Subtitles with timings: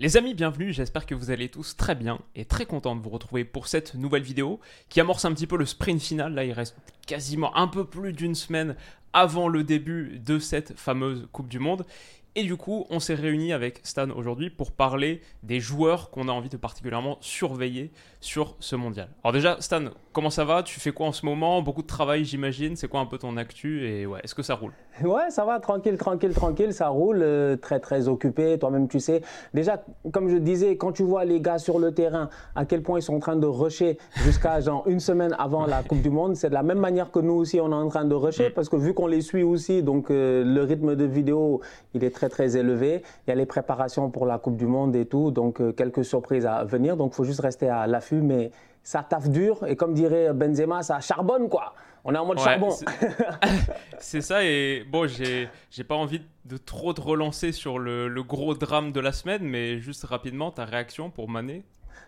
[0.00, 3.10] Les amis, bienvenue, j'espère que vous allez tous très bien et très content de vous
[3.10, 4.58] retrouver pour cette nouvelle vidéo
[4.88, 6.34] qui amorce un petit peu le sprint final.
[6.34, 6.76] Là, il reste
[7.06, 8.74] quasiment un peu plus d'une semaine
[9.12, 11.86] avant le début de cette fameuse Coupe du Monde.
[12.34, 16.32] Et du coup, on s'est réunis avec Stan aujourd'hui pour parler des joueurs qu'on a
[16.32, 19.10] envie de particulièrement surveiller sur ce mondial.
[19.22, 20.62] Alors déjà, Stan, comment ça va?
[20.62, 21.60] Tu fais quoi en ce moment?
[21.60, 22.76] Beaucoup de travail, j'imagine.
[22.76, 23.86] C'est quoi un peu ton actu?
[23.86, 24.72] Et ouais, est-ce que ça roule?
[25.04, 28.58] Ouais, ça va, tranquille, tranquille, tranquille, ça roule, euh, très, très occupé.
[28.58, 29.22] Toi-même, tu sais.
[29.52, 29.82] Déjà,
[30.12, 33.02] comme je disais, quand tu vois les gars sur le terrain, à quel point ils
[33.02, 36.48] sont en train de rusher jusqu'à genre une semaine avant la Coupe du Monde, c'est
[36.48, 38.52] de la même manière que nous aussi, on est en train de rusher, mm.
[38.52, 41.60] parce que vu qu'on les suit aussi, donc euh, le rythme de vidéo,
[41.92, 43.02] il est très, très élevé.
[43.26, 46.04] Il y a les préparations pour la Coupe du Monde et tout, donc euh, quelques
[46.04, 46.96] surprises à venir.
[46.96, 48.52] Donc, il faut juste rester à l'affût, mais
[48.84, 51.74] ça taffe dur et comme dirait Benzema, ça charbonne quoi.
[52.04, 52.68] On est en mode charbon.
[53.98, 58.22] C'est ça et bon, j'ai j'ai pas envie de trop te relancer sur le, le,
[58.22, 61.64] gros drame de la semaine, mais juste rapidement ta réaction pour Mané?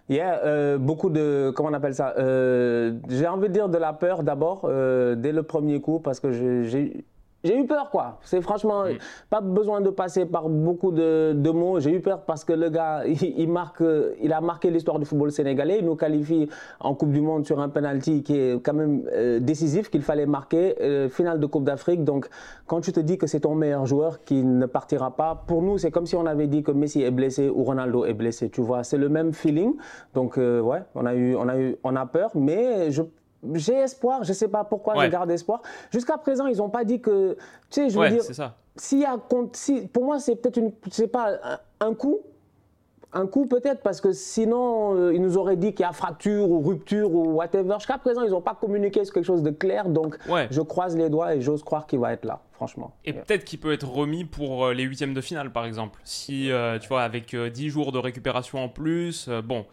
[0.08, 2.14] Yeah, euh, beaucoup de comment on appelle ça?
[2.18, 6.20] Euh, j'ai envie de dire de la peur d'abord euh, dès le premier coup parce
[6.20, 7.04] que j'ai
[7.44, 8.18] j'ai eu peur, quoi.
[8.22, 8.98] C'est franchement, mm.
[9.30, 11.78] pas besoin de passer par beaucoup de, de mots.
[11.80, 13.82] J'ai eu peur parce que le gars, il, marque,
[14.20, 15.78] il a marqué l'histoire du football sénégalais.
[15.78, 16.48] Il nous qualifie
[16.80, 20.26] en Coupe du Monde sur un penalty qui est quand même euh, décisif, qu'il fallait
[20.26, 20.74] marquer.
[20.80, 22.04] Euh, finale de Coupe d'Afrique.
[22.04, 22.28] Donc,
[22.66, 25.78] quand tu te dis que c'est ton meilleur joueur qui ne partira pas, pour nous,
[25.78, 28.50] c'est comme si on avait dit que Messi est blessé ou Ronaldo est blessé.
[28.50, 29.74] Tu vois, c'est le même feeling.
[30.14, 33.02] Donc, euh, ouais, on a eu, on a eu, on a peur, mais je
[33.54, 35.62] j'ai espoir, je ne sais pas pourquoi je garde espoir.
[35.92, 37.36] Jusqu'à présent, ils n'ont pas dit que.
[37.70, 38.22] Tu sais, je veux dire.
[38.22, 38.54] Ça.
[38.92, 39.18] y a,
[39.52, 40.72] si, pour moi, c'est peut-être une.
[40.90, 41.38] C'est pas
[41.80, 42.20] un, coup.
[43.12, 46.50] Un coup peut-être parce que sinon euh, ils nous auraient dit qu'il y a fracture
[46.50, 47.74] ou rupture ou whatever.
[47.78, 50.18] Jusqu'à présent ils n'ont pas communiqué sur quelque chose de clair donc
[50.50, 52.92] je croise les doigts et j'ose croire qu'il va être là franchement.
[53.06, 55.98] Et peut-être qu'il peut être remis pour euh, les huitièmes de finale par exemple.
[56.04, 59.64] Si euh, tu vois avec 10 jours de récupération en plus, bon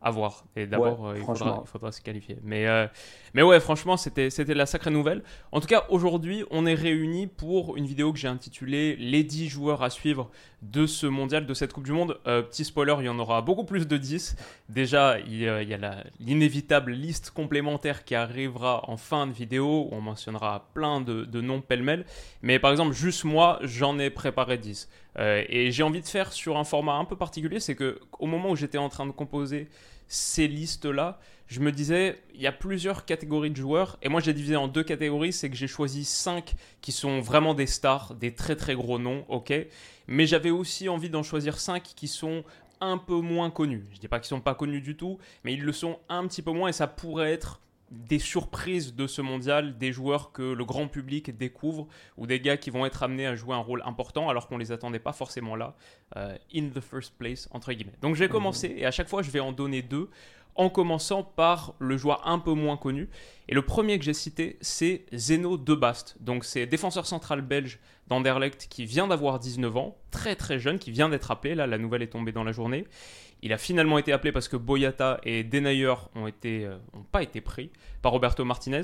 [0.00, 0.44] à voir.
[0.54, 2.38] Et d'abord, euh, il, faudra, se qualifier.
[2.44, 2.86] Mais, euh,
[3.34, 5.22] mais ouais, franchement, c'était, la sacrée nouvelle.
[5.50, 9.48] En tout cas, aujourd'hui, on est réunis pour une vidéo que j'ai intitulée Les 10
[9.48, 10.30] joueurs à suivre
[10.62, 12.18] de ce mondial, de cette Coupe du Monde.
[12.26, 14.36] Euh, petit spoiler, il y en aura beaucoup plus de 10.
[14.68, 20.00] Déjà, il, y a l'inévitable liste complémentaire qui arrivera en fin de vidéo, où on
[20.00, 22.06] mentionnera plein de, de noms pêle-mêle.
[22.42, 24.88] Mais par exemple, juste moi, j'en ai préparé 10.
[25.18, 28.26] Euh, et j'ai envie de faire sur un format un peu particulier, c'est que au
[28.26, 29.68] moment où j'étais en train de composer
[30.06, 31.18] ces listes-là,
[31.48, 34.68] je me disais, il y a plusieurs catégories de joueurs, et moi j'ai divisé en
[34.68, 38.74] deux catégories, c'est que j'ai choisi cinq qui sont vraiment des stars, des très très
[38.74, 39.52] gros noms, ok,
[40.06, 42.44] mais j'avais aussi envie d'en choisir cinq qui sont
[42.80, 43.86] un peu moins connus.
[43.92, 46.42] Je dis pas qu'ils sont pas connus du tout, mais ils le sont un petit
[46.42, 50.64] peu moins, et ça pourrait être des surprises de ce mondial, des joueurs que le
[50.64, 54.28] grand public découvre ou des gars qui vont être amenés à jouer un rôle important
[54.28, 55.74] alors qu'on les attendait pas forcément là,
[56.16, 57.94] euh, in the first place, entre guillemets.
[58.02, 60.10] Donc j'ai commencé et à chaque fois je vais en donner deux
[60.58, 63.08] en commençant par le joueur un peu moins connu.
[63.48, 66.16] Et le premier que j'ai cité, c'est Zeno De Bast.
[66.20, 67.78] Donc c'est défenseur central belge
[68.08, 71.78] d'Anderlecht qui vient d'avoir 19 ans, très très jeune, qui vient d'être appelé, là la
[71.78, 72.86] nouvelle est tombée dans la journée.
[73.42, 76.76] Il a finalement été appelé parce que Boyata et Denayer ont, été, euh,
[77.12, 77.70] pas été pris
[78.02, 78.82] par Roberto Martinez.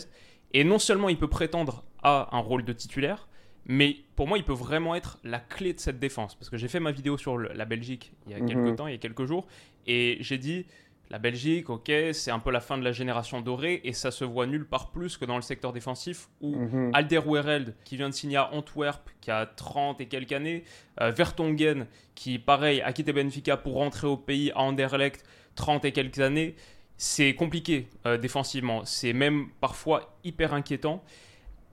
[0.53, 3.29] Et non seulement il peut prétendre à un rôle de titulaire,
[3.67, 6.35] mais pour moi, il peut vraiment être la clé de cette défense.
[6.35, 8.77] Parce que j'ai fait ma vidéo sur la Belgique il y a quelques mhm.
[8.77, 9.47] temps, il y a quelques jours,
[9.87, 10.67] et j'ai dit
[11.11, 14.25] la Belgique, ok, c'est un peu la fin de la génération dorée et ça se
[14.25, 16.91] voit nulle part plus que dans le secteur défensif où mhm.
[16.95, 20.65] Alderweireld, qui vient de signer à Antwerp, qui a 30 et quelques années,
[21.01, 25.25] euh, Vertonghen, qui pareil a quitté Benfica pour rentrer au pays à Anderlecht,
[25.57, 26.57] 30 et quelques années,
[26.97, 31.05] c'est compliqué euh, défensivement, c'est même parfois hyper inquiétant.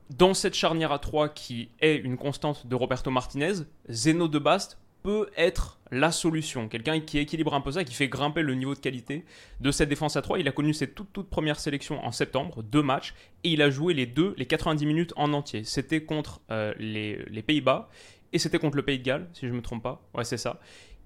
[0.10, 3.54] Dans cette charnière à 3 qui est une constante de Roberto Martinez,
[3.89, 6.68] Zeno de Bast peut être la solution.
[6.68, 9.25] Quelqu'un qui équilibre un peu ça, qui fait grimper le niveau de qualité
[9.59, 10.39] de cette défense à 3.
[10.39, 13.13] Il a connu ses toutes, toutes premières sélections en septembre, deux matchs,
[13.44, 15.63] et il a joué les deux, les 90 minutes en entier.
[15.63, 17.89] C'était contre euh, les, les Pays-Bas
[18.33, 20.01] et c'était contre le Pays de Galles, si je ne me trompe pas.
[20.13, 20.59] Ouais, c'est ça.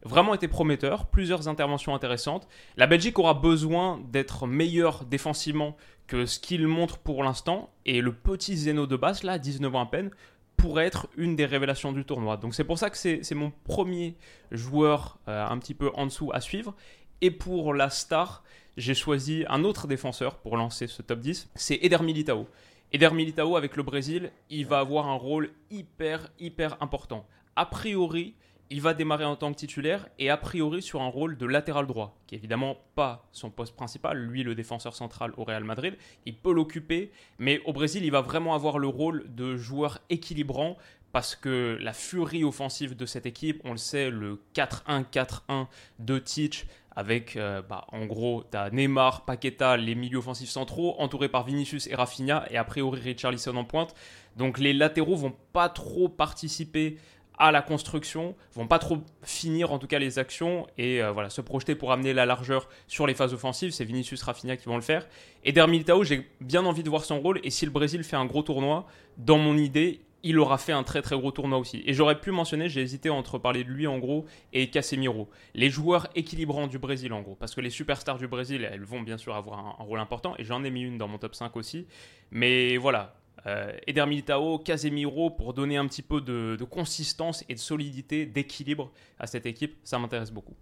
[0.04, 2.48] Vraiment été prometteur, plusieurs interventions intéressantes.
[2.78, 5.76] La Belgique aura besoin d'être meilleur défensivement
[6.06, 7.74] que ce qu'il montre pour l'instant.
[7.88, 10.12] Et le petit Zeno de base, là, 19 ans à peine,
[10.58, 12.38] pourrait être une des révélations du tournoi.
[12.38, 14.16] Donc c'est pour ça que c'est mon premier
[14.52, 16.76] joueur euh, un petit peu en dessous à suivre.
[17.22, 18.44] Et pour la star,
[18.78, 22.48] j'ai choisi un autre défenseur pour lancer ce top 10, c'est Eder Militao.
[22.92, 27.26] Eder Militao avec le Brésil, il va avoir un rôle hyper hyper important.
[27.56, 28.36] A priori,
[28.70, 31.88] il va démarrer en tant que titulaire et a priori sur un rôle de latéral
[31.88, 35.96] droit, qui est évidemment pas son poste principal, lui le défenseur central au Real Madrid,
[36.26, 40.78] il peut l'occuper, mais au Brésil il va vraiment avoir le rôle de joueur équilibrant
[41.12, 45.68] parce que la furie offensive de cette équipe, on le sait, le 4-1-4-1
[46.00, 46.66] de Teach,
[46.96, 51.46] avec euh, bah, en gros, tu as Neymar, Paqueta, les milieux offensifs centraux, entourés par
[51.46, 53.96] Vinicius et Rafinha, et a priori Richarlison en pointe.
[54.36, 56.98] Donc les latéraux vont pas trop participer
[57.38, 61.30] à la construction, vont pas trop finir en tout cas les actions et euh, voilà
[61.30, 63.72] se projeter pour amener la largeur sur les phases offensives.
[63.72, 65.08] C'est Vinicius Rafinha qui vont le faire.
[65.44, 67.40] Et Militao, j'ai bien envie de voir son rôle.
[67.44, 68.86] Et si le Brésil fait un gros tournoi,
[69.18, 71.84] dans mon idée, il aura fait un très très gros tournoi aussi.
[71.86, 75.30] Et j'aurais pu mentionner, j'ai hésité entre parler de lui en gros et Casemiro.
[75.54, 77.36] Les joueurs équilibrants du Brésil en gros.
[77.36, 80.34] Parce que les superstars du Brésil, elles vont bien sûr avoir un, un rôle important.
[80.40, 81.86] Et j'en ai mis une dans mon top 5 aussi.
[82.32, 83.16] Mais voilà,
[83.48, 88.92] euh, Eder Militao, Casemiro, pour donner un petit peu de consistance et de solidité, d'équilibre
[89.20, 90.56] à cette équipe, ça m'intéresse beaucoup.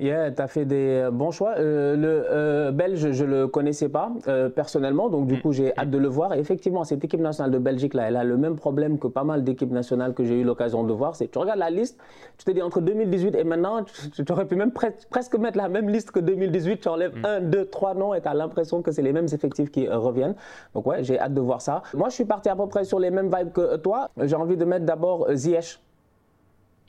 [0.00, 1.56] Yeah, tu as fait des euh, bons choix.
[1.58, 4.10] Euh, le euh, Belge, je ne le connaissais pas
[4.54, 5.40] personnellement, donc du mm.
[5.42, 6.32] coup, j'ai hâte de le voir.
[6.32, 9.24] Et effectivement, cette équipe nationale de Belgique, là, elle a le même problème que pas
[9.24, 11.16] mal d'équipes nationales que j'ai eu l'occasion de voir.
[11.16, 11.98] C'est tu regardes la liste,
[12.38, 15.90] tu te dis entre 2018 et maintenant, tu, aurais pu même presque mettre la même
[15.90, 16.80] liste que 2018.
[16.80, 17.26] Tu enlèves mm.
[17.26, 20.34] un, deux, trois noms et tu as l'impression que c'est les mêmes effectifs qui reviennent.
[20.74, 21.82] Donc, ouais, j'ai hâte de voir ça.
[21.92, 24.08] Moi, je suis parti à peu près sur les mêmes vibes que toi.
[24.22, 25.78] J'ai envie de mettre d'abord Ziyech.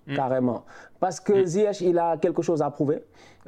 [0.07, 0.15] Mm.
[0.15, 0.63] Carrément.
[0.99, 1.45] Parce que mm.
[1.45, 3.03] Ziyech, il a quelque chose à prouver.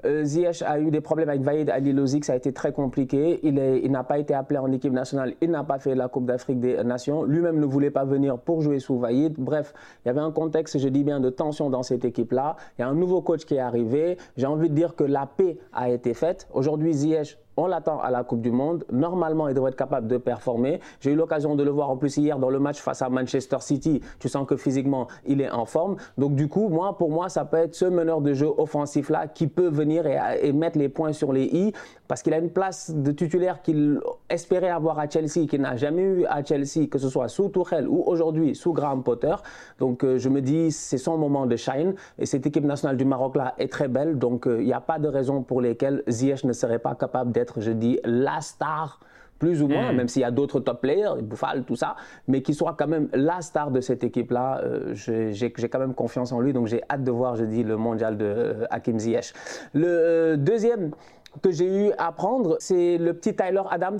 [0.05, 3.39] Euh, Ziyech a eu des problèmes avec Vaïd Ali Lozic, ça a été très compliqué.
[3.43, 6.25] Il, il n'a pas été appelé en équipe nationale, il n'a pas fait la Coupe
[6.25, 7.23] d'Afrique des Nations.
[7.23, 9.35] Lui-même ne voulait pas venir pour jouer sous Vaïd.
[9.37, 9.73] Bref,
[10.03, 12.55] il y avait un contexte, je dis bien, de tension dans cette équipe-là.
[12.77, 14.17] Il y a un nouveau coach qui est arrivé.
[14.35, 16.47] J'ai envie de dire que la paix a été faite.
[16.53, 18.85] Aujourd'hui, Ziyech on l'attend à la Coupe du Monde.
[18.91, 20.79] Normalement, il devrait être capable de performer.
[20.99, 23.57] J'ai eu l'occasion de le voir en plus hier dans le match face à Manchester
[23.59, 24.01] City.
[24.19, 25.97] Tu sens que physiquement, il est en forme.
[26.17, 29.47] Donc, du coup, moi, pour moi, ça peut être ce meneur de jeu offensif-là qui
[29.47, 31.73] peut venir et, mettre les points sur les i
[32.13, 33.99] parce qu'il a une place de titulaire qu'il
[34.29, 37.87] espérait avoir à Chelsea, qu'il n'a jamais eu à Chelsea, que ce soit sous Tuchel
[37.87, 39.33] ou aujourd'hui sous Graham Potter.
[39.79, 41.95] Donc, euh, je me dis, c'est son moment de shine.
[42.19, 44.19] Et cette équipe nationale du Maroc-là est très belle.
[44.19, 47.31] Donc, euh, il n'y a pas de raison pour lesquelles Ziyech ne serait pas capable
[47.31, 48.99] d'être, je dis, la star
[49.43, 49.97] plus ou moins, hmm.
[49.97, 51.97] même s'il y a d'autres top players, Bouffal, tout ça,
[52.29, 54.61] mais qui soit quand même la star de cette équipe-là.
[54.63, 57.75] Euh, j'ai quand même confiance en lui, donc j'ai hâte de voir, je dis, le
[57.75, 59.33] mondial de euh, Hakim Ziyech.
[59.73, 60.91] Le euh, deuxième
[61.41, 63.99] que j'ai eu à prendre, c'est le petit Tyler Adams.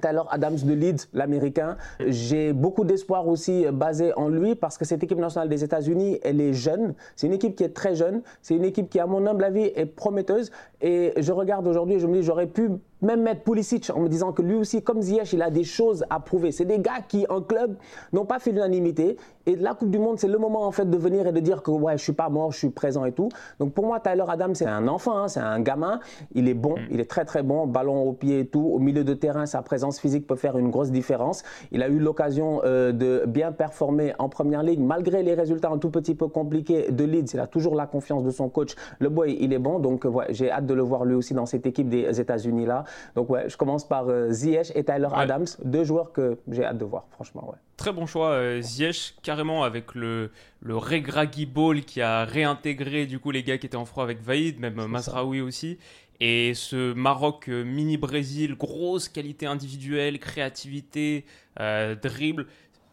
[0.00, 1.76] Tyler Adams de Leeds, l'américain.
[2.06, 6.40] J'ai beaucoup d'espoir aussi basé en lui parce que cette équipe nationale des États-Unis, elle
[6.40, 6.94] est jeune.
[7.14, 8.22] C'est une équipe qui est très jeune.
[8.40, 10.50] C'est une équipe qui, à mon humble avis, est prometteuse.
[10.80, 12.70] Et je regarde aujourd'hui je me dis, j'aurais pu
[13.02, 16.04] même mettre Pulisic en me disant que lui aussi, comme Ziyech, il a des choses
[16.08, 16.52] à prouver.
[16.52, 17.76] C'est des gars qui, en club,
[18.12, 19.16] n'ont pas fait l'unanimité.
[19.44, 21.62] Et la Coupe du Monde, c'est le moment en fait de venir et de dire
[21.62, 23.28] que ouais, je suis pas mort, je suis présent et tout.
[23.58, 25.98] Donc pour moi, Tyler Adams, c'est un enfant, hein, c'est un gamin.
[26.34, 26.86] Il est bon, mm.
[26.92, 28.70] il est très très bon, ballon au pied et tout.
[28.72, 31.42] Au milieu de terrain, sa présence physique peut faire une grosse différence.
[31.72, 35.78] Il a eu l'occasion euh, de bien performer en première ligue, malgré les résultats un
[35.78, 37.34] tout petit peu compliqués de Leeds.
[37.34, 38.76] Il a toujours la confiance de son coach.
[39.00, 39.80] Le boy, il est bon.
[39.80, 42.84] Donc ouais, j'ai hâte de le voir lui aussi dans cette équipe des États-Unis là.
[43.14, 46.78] Donc ouais, je commence par euh, Ziyech et Tyler Adams, deux joueurs que j'ai hâte
[46.78, 47.48] de voir, franchement.
[47.48, 47.58] Ouais.
[47.76, 50.30] Très bon choix, euh, Ziyech, carrément avec le,
[50.60, 54.22] le Regragui Ball qui a réintégré du coup les gars qui étaient en froid avec
[54.22, 55.78] Vaïd, même Masraoui aussi.
[56.20, 61.24] Et ce Maroc euh, mini-Brésil, grosse qualité individuelle, créativité,
[61.56, 62.46] dribble.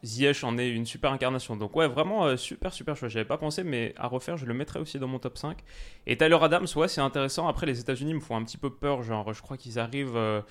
[0.03, 1.55] Ziyech en est une super incarnation.
[1.55, 3.07] Donc ouais, vraiment euh, super super choix.
[3.09, 5.57] J'avais pas pensé, mais à refaire, je le mettrais aussi dans mon top 5.
[6.07, 7.47] Et Tyler Adams, ouais, c'est intéressant.
[7.47, 9.03] Après, les États-Unis me font un petit peu peur.
[9.03, 10.15] Genre, je crois qu'ils arrivent.
[10.15, 10.41] Euh,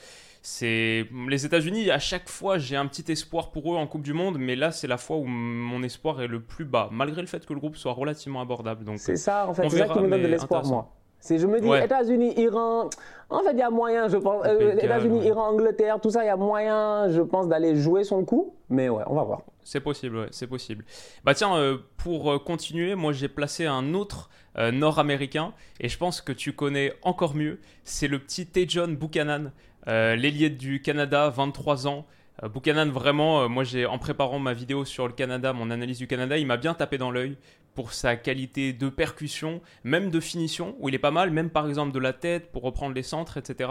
[0.42, 1.90] c'est les États-Unis.
[1.90, 4.70] À chaque fois, j'ai un petit espoir pour eux en Coupe du Monde, mais là,
[4.70, 7.58] c'est la fois où mon espoir est le plus bas, malgré le fait que le
[7.58, 8.84] groupe soit relativement abordable.
[8.84, 10.97] Donc c'est ça, en fait, c'est ça qui me donne de l'espoir, moi.
[11.20, 12.90] C'est, je me dis, États-Unis, Iran,
[13.30, 14.46] en fait, il y a moyen, je pense.
[14.46, 18.24] Euh, États-Unis, Iran, Angleterre, tout ça, il y a moyen, je pense, d'aller jouer son
[18.24, 18.54] coup.
[18.70, 19.42] Mais ouais, on va voir.
[19.64, 20.84] C'est possible, ouais, c'est possible.
[21.24, 24.30] Bah tiens, euh, pour euh, continuer, moi j'ai placé un autre
[24.72, 27.60] nord-américain et je pense que tu connais encore mieux.
[27.84, 29.52] C'est le petit Tejon Buchanan,
[29.86, 32.06] l'ailier du Canada, 23 ans.
[32.42, 36.36] Buchanan, vraiment, moi j'ai en préparant ma vidéo sur le Canada, mon analyse du Canada,
[36.38, 37.36] il m'a bien tapé dans l'œil
[37.78, 41.68] pour sa qualité de percussion, même de finition, où il est pas mal, même par
[41.68, 43.70] exemple de la tête pour reprendre les centres, etc.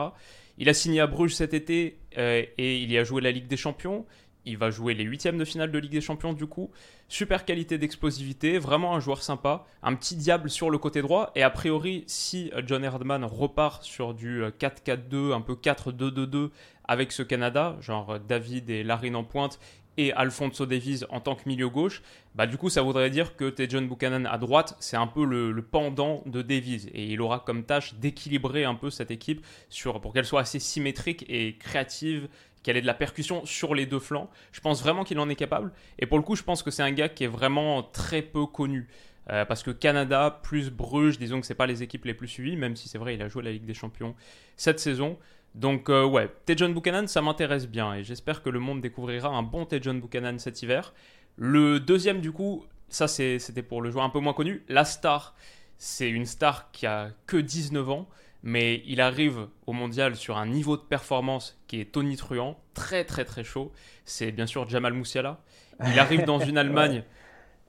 [0.57, 3.47] Il a signé à Bruges cet été euh, et il y a joué la Ligue
[3.47, 4.05] des Champions.
[4.45, 6.71] Il va jouer les huitièmes de finale de Ligue des Champions du coup.
[7.09, 9.65] Super qualité d'explosivité, vraiment un joueur sympa.
[9.83, 11.33] Un petit diable sur le côté droit.
[11.35, 16.51] Et a priori, si John Herdman repart sur du 4-4-2, un peu 4-2-2-2
[16.85, 19.59] avec ce Canada, genre David et Larine en pointe,
[19.97, 22.01] et Alfonso Davies en tant que milieu gauche,
[22.35, 25.61] bah du coup ça voudrait dire que John Buchanan à droite, c'est un peu le,
[25.61, 30.13] pendant de Davies et il aura comme tâche d'équilibrer un peu cette équipe sur, pour
[30.13, 32.29] qu'elle soit assez symétrique et créative,
[32.63, 34.29] qu'elle ait de la percussion sur les deux flancs.
[34.51, 36.83] Je pense vraiment qu'il en est capable et pour le coup je pense que c'est
[36.83, 38.87] un gars qui est vraiment très peu connu.
[39.29, 42.55] Euh, parce que Canada plus Bruges, disons que c'est pas les équipes les plus suivies,
[42.55, 44.15] même si c'est vrai il a joué la Ligue des Champions
[44.55, 45.17] cette saison.
[45.55, 49.43] Donc euh, ouais, Tejon Buchanan, ça m'intéresse bien et j'espère que le monde découvrira un
[49.43, 50.93] bon Tejon Buchanan cet hiver.
[51.35, 54.63] Le deuxième du coup, ça c'était pour le joueur un peu moins connu.
[54.69, 55.35] La star,
[55.77, 58.07] c'est une star qui a que 19 ans,
[58.43, 63.25] mais il arrive au mondial sur un niveau de performance qui est tonitruant, très très
[63.25, 63.71] très chaud.
[64.05, 65.41] C'est bien sûr Jamal Moussiala.
[65.85, 67.03] Il arrive dans une Allemagne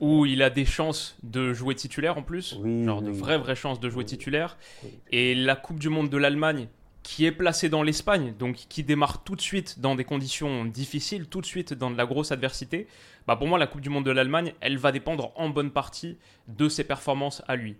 [0.01, 3.81] où il a des chances de jouer titulaire en plus, genre de vraies vraies chances
[3.81, 4.57] de jouer titulaire.
[5.11, 6.69] Et la Coupe du Monde de l'Allemagne,
[7.09, 11.27] qui est placé dans l'Espagne, donc qui démarre tout de suite dans des conditions difficiles,
[11.27, 12.87] tout de suite dans de la grosse adversité,
[13.27, 16.19] bah pour moi la Coupe du Monde de l'Allemagne, elle va dépendre en bonne partie
[16.49, 17.77] de ses performances à lui.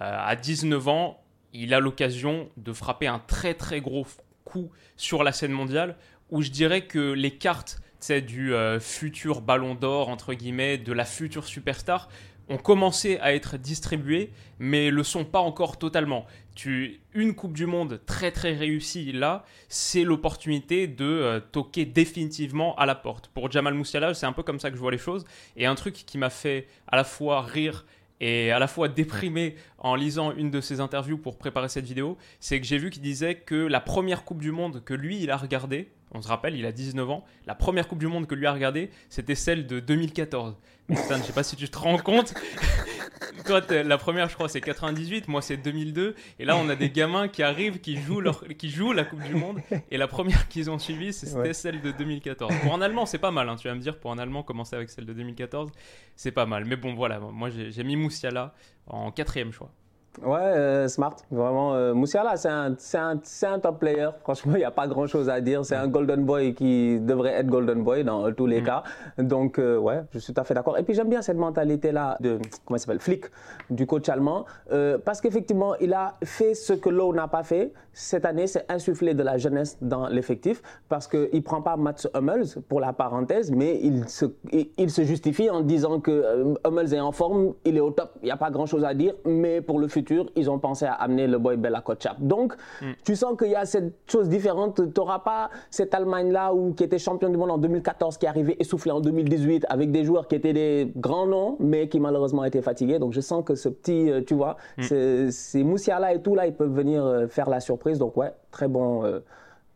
[0.00, 1.20] Euh, à 19 ans,
[1.52, 4.06] il a l'occasion de frapper un très très gros
[4.44, 5.96] coup sur la scène mondiale,
[6.30, 7.80] où je dirais que les cartes
[8.26, 12.08] du euh, futur ballon d'or, entre guillemets, de la future superstar,
[12.48, 16.26] ont commencé à être distribués, mais le sont pas encore totalement.
[16.54, 22.74] Tu, une Coupe du Monde très très réussie là, c'est l'opportunité de euh, toquer définitivement
[22.76, 23.28] à la porte.
[23.28, 25.24] Pour Jamal Moussiala, c'est un peu comme ça que je vois les choses.
[25.56, 27.84] Et un truc qui m'a fait à la fois rire
[28.20, 32.16] et à la fois déprimé en lisant une de ses interviews pour préparer cette vidéo,
[32.40, 35.30] c'est que j'ai vu qu'il disait que la première Coupe du Monde que lui il
[35.30, 37.24] a regardée, on se rappelle, il a 19 ans.
[37.46, 40.56] La première Coupe du Monde que lui a regardée, c'était celle de 2014.
[40.88, 42.34] Putain, je sais pas si tu te rends compte.
[43.46, 45.28] Toi, la première, je crois, c'est 98.
[45.28, 46.14] Moi, c'est 2002.
[46.38, 49.22] Et là, on a des gamins qui arrivent, qui jouent, leur, qui jouent la Coupe
[49.22, 49.60] du Monde.
[49.90, 52.52] Et la première qu'ils ont suivie, c'était celle de 2014.
[52.62, 53.48] Pour un Allemand, c'est pas mal.
[53.48, 53.56] Hein.
[53.56, 55.70] Tu vas me dire, pour un Allemand, commencer avec celle de 2014,
[56.16, 56.64] c'est pas mal.
[56.64, 57.18] Mais bon, voilà.
[57.18, 58.54] Moi, j'ai mis Moussiala
[58.86, 59.70] en quatrième choix.
[60.24, 61.74] Ouais, euh, smart, vraiment.
[61.74, 64.08] Euh, Moussiala, c'est un, un, top player.
[64.22, 65.64] Franchement, il n'y a pas grand chose à dire.
[65.64, 68.64] C'est un golden boy qui devrait être golden boy dans tous les mm.
[68.64, 68.82] cas.
[69.18, 70.78] Donc, euh, ouais, je suis tout à fait d'accord.
[70.78, 73.26] Et puis, j'aime bien cette mentalité-là de, comment il s'appelle, flic,
[73.70, 74.44] du coach allemand.
[75.04, 77.72] parce qu'effectivement, il a fait ce que Lowe n'a pas fait.
[77.92, 80.62] Cette année, c'est insuffler de la jeunesse dans l'effectif.
[80.88, 85.02] Parce qu'il ne prend pas Mats Hummels, pour la parenthèse, mais il se, il, se
[85.02, 88.36] justifie en disant que Hummels est en forme, il est au top, il n'y a
[88.36, 89.14] pas grand chose à dire.
[89.24, 92.16] Mais pour le futur, ils ont pensé à amener le boy Bella Kotchap.
[92.20, 92.86] Donc, mm.
[93.04, 94.76] tu sens qu'il y a cette chose différente.
[94.76, 98.56] Tu n'auras pas cette Allemagne-là qui était champion du monde en 2014, qui est arrivé
[98.60, 102.62] essoufflé en 2018 avec des joueurs qui étaient des grands noms, mais qui malheureusement étaient
[102.62, 102.98] fatigués.
[102.98, 105.30] Donc, je sens que ce petit, euh, tu vois, mm.
[105.30, 107.98] ces Moussiala et tout, là, ils peuvent venir euh, faire la surprise.
[107.98, 109.04] Donc, ouais, très bon.
[109.04, 109.20] Euh,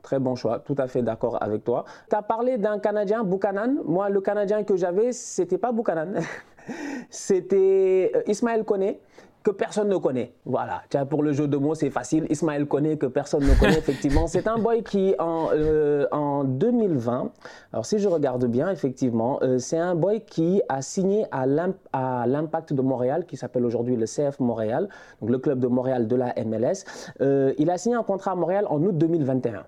[0.02, 1.84] très bon choix, tout à fait d'accord avec toi.
[2.10, 3.76] Tu as parlé d'un Canadien, Buchanan.
[3.84, 6.20] Moi, le Canadien que j'avais, c'était pas Buchanan.
[7.10, 9.00] c'était Ismaël Koné
[9.42, 10.32] que personne ne connaît.
[10.44, 12.26] Voilà, Tiens, pour le jeu de mots, c'est facile.
[12.30, 14.26] Ismaël connaît que personne ne connaît, effectivement.
[14.26, 17.32] C'est un boy qui, en, euh, en 2020,
[17.72, 22.72] alors si je regarde bien, effectivement, euh, c'est un boy qui a signé à l'Impact
[22.72, 24.88] de Montréal, qui s'appelle aujourd'hui le CF Montréal,
[25.20, 26.84] donc le club de Montréal de la MLS.
[27.20, 29.64] Euh, il a signé un contrat à Montréal en août 2021.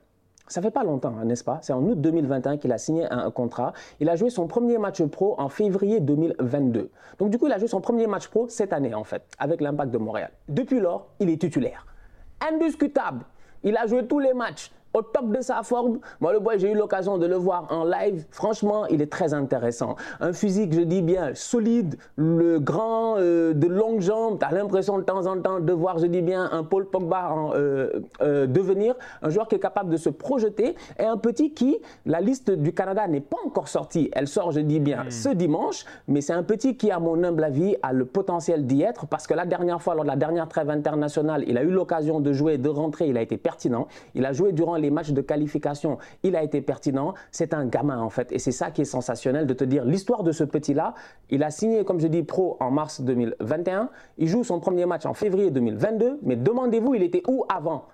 [0.46, 1.58] Ça fait pas longtemps, n'est-ce pas?
[1.62, 3.72] C'est en août 2021 qu'il a signé un, contrat.
[3.98, 6.90] Il a joué son premier match pro en février 2022.
[7.18, 9.62] Donc du coup, il a joué son premier match pro cette année en fait, avec
[9.62, 10.30] l'Impact de Montréal.
[10.48, 11.86] Depuis lors, il est titulaire.
[12.46, 13.24] Indiscutable.
[13.62, 15.98] Il a joué tous les matchs au top de sa forme.
[16.20, 18.24] Moi, le boy, j'ai eu l'occasion de le voir en live.
[18.30, 19.96] Franchement, il est très intéressant.
[20.20, 24.38] Un physique, je dis bien, solide, le grand, euh, de longues jambes.
[24.38, 27.30] Tu as l'impression de temps en temps de voir, je dis bien, un Paul Pogba
[27.32, 27.90] en, euh,
[28.22, 28.94] euh, devenir.
[29.22, 30.76] Un joueur qui est capable de se projeter.
[30.98, 34.10] Et un petit qui, la liste du Canada n'est pas encore sortie.
[34.12, 35.10] Elle sort, je dis bien, hmm.
[35.10, 35.84] ce dimanche.
[36.06, 39.06] Mais c'est un petit qui, à mon humble avis, a le potentiel d'y être.
[39.06, 42.20] Parce que la dernière fois, lors de la dernière trêve internationale, il a eu l'occasion
[42.20, 43.08] de jouer, de rentrer.
[43.08, 43.88] Il a été pertinent.
[44.14, 47.14] Il a joué durant les matchs de qualification, il a été pertinent.
[47.30, 48.32] C'est un gamin en fait.
[48.32, 50.94] Et c'est ça qui est sensationnel de te dire l'histoire de ce petit-là.
[51.30, 53.90] Il a signé, comme je dis, pro en mars 2021.
[54.18, 56.20] Il joue son premier match en février 2022.
[56.22, 57.86] Mais demandez-vous, il était où avant?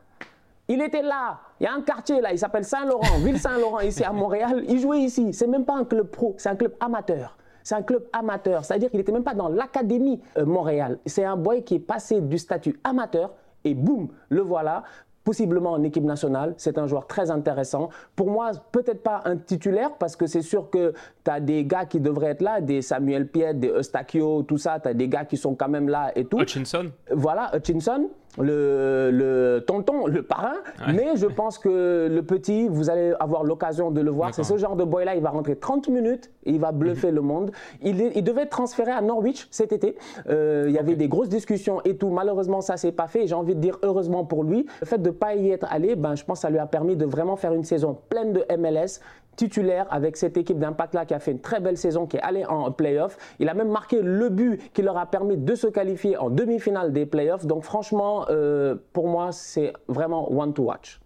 [0.68, 1.40] Il était là.
[1.58, 4.64] Il y a un quartier là, il s'appelle Saint-Laurent, ville Saint-Laurent, ici à Montréal.
[4.68, 5.32] Il jouait ici.
[5.32, 7.36] C'est même pas un club pro, c'est un club amateur.
[7.64, 8.64] C'est un club amateur.
[8.64, 10.98] C'est-à-dire qu'il n'était même pas dans l'académie euh, Montréal.
[11.06, 13.32] C'est un boy qui est passé du statut amateur
[13.64, 14.84] et boum, le voilà
[15.24, 16.54] possiblement en équipe nationale.
[16.56, 17.90] C'est un joueur très intéressant.
[18.16, 20.92] Pour moi, peut-être pas un titulaire parce que c'est sûr que
[21.24, 24.80] tu as des gars qui devraient être là, des Samuel Piet, des Eustachio, tout ça.
[24.80, 26.40] Tu as des gars qui sont quand même là et tout.
[26.40, 26.90] Hutchinson.
[27.10, 28.08] Voilà, Hutchinson
[28.38, 30.56] le, le, tonton, le parrain.
[30.92, 34.34] Mais je pense que le petit, vous allez avoir l'occasion de le voir.
[34.34, 37.14] C'est ce genre de boy-là, il va rentrer 30 minutes et il va bluffer mhm.
[37.14, 37.50] le monde.
[37.82, 39.96] Il, il, devait être transféré à Norwich cet été.
[40.28, 42.10] Euh, il y avait des grosses discussions et tout.
[42.10, 43.26] Malheureusement, ça s'est pas fait.
[43.26, 44.66] J'ai envie de dire heureusement pour lui.
[44.80, 46.66] Le fait de ne pas y être allé, ben, je pense que ça lui a
[46.66, 49.00] permis de vraiment faire une saison pleine de MLS
[49.36, 52.44] titulaire avec cette équipe d'impact-là qui a fait une très belle saison, qui est allée
[52.44, 53.16] en playoff.
[53.38, 56.92] Il a même marqué le but qui leur a permis de se qualifier en demi-finale
[56.92, 57.46] des playoffs.
[57.46, 61.00] Donc franchement, euh, pour moi, c'est vraiment one to watch.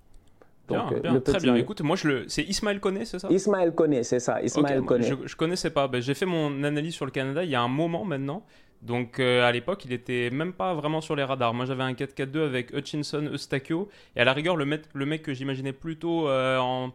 [0.66, 1.54] Donc, bien, euh, très bien.
[1.56, 2.24] Écoute, moi, je le...
[2.26, 3.28] c'est Ismaël Koné, c'est ça?
[3.30, 4.40] Ismaël Koné, c'est ça.
[4.42, 5.88] Ismaël Je, je, connaissais pas.
[5.88, 8.42] Ben, j'ai fait mon analyse sur le Canada il y a un moment maintenant.
[8.80, 11.54] Donc euh, à l'époque, il était même pas vraiment sur les radars.
[11.54, 15.22] Moi, j'avais un 4-4-2 avec Hutchinson, Eustachio, et à la rigueur, le mec, le mec
[15.22, 16.90] que j'imaginais plutôt en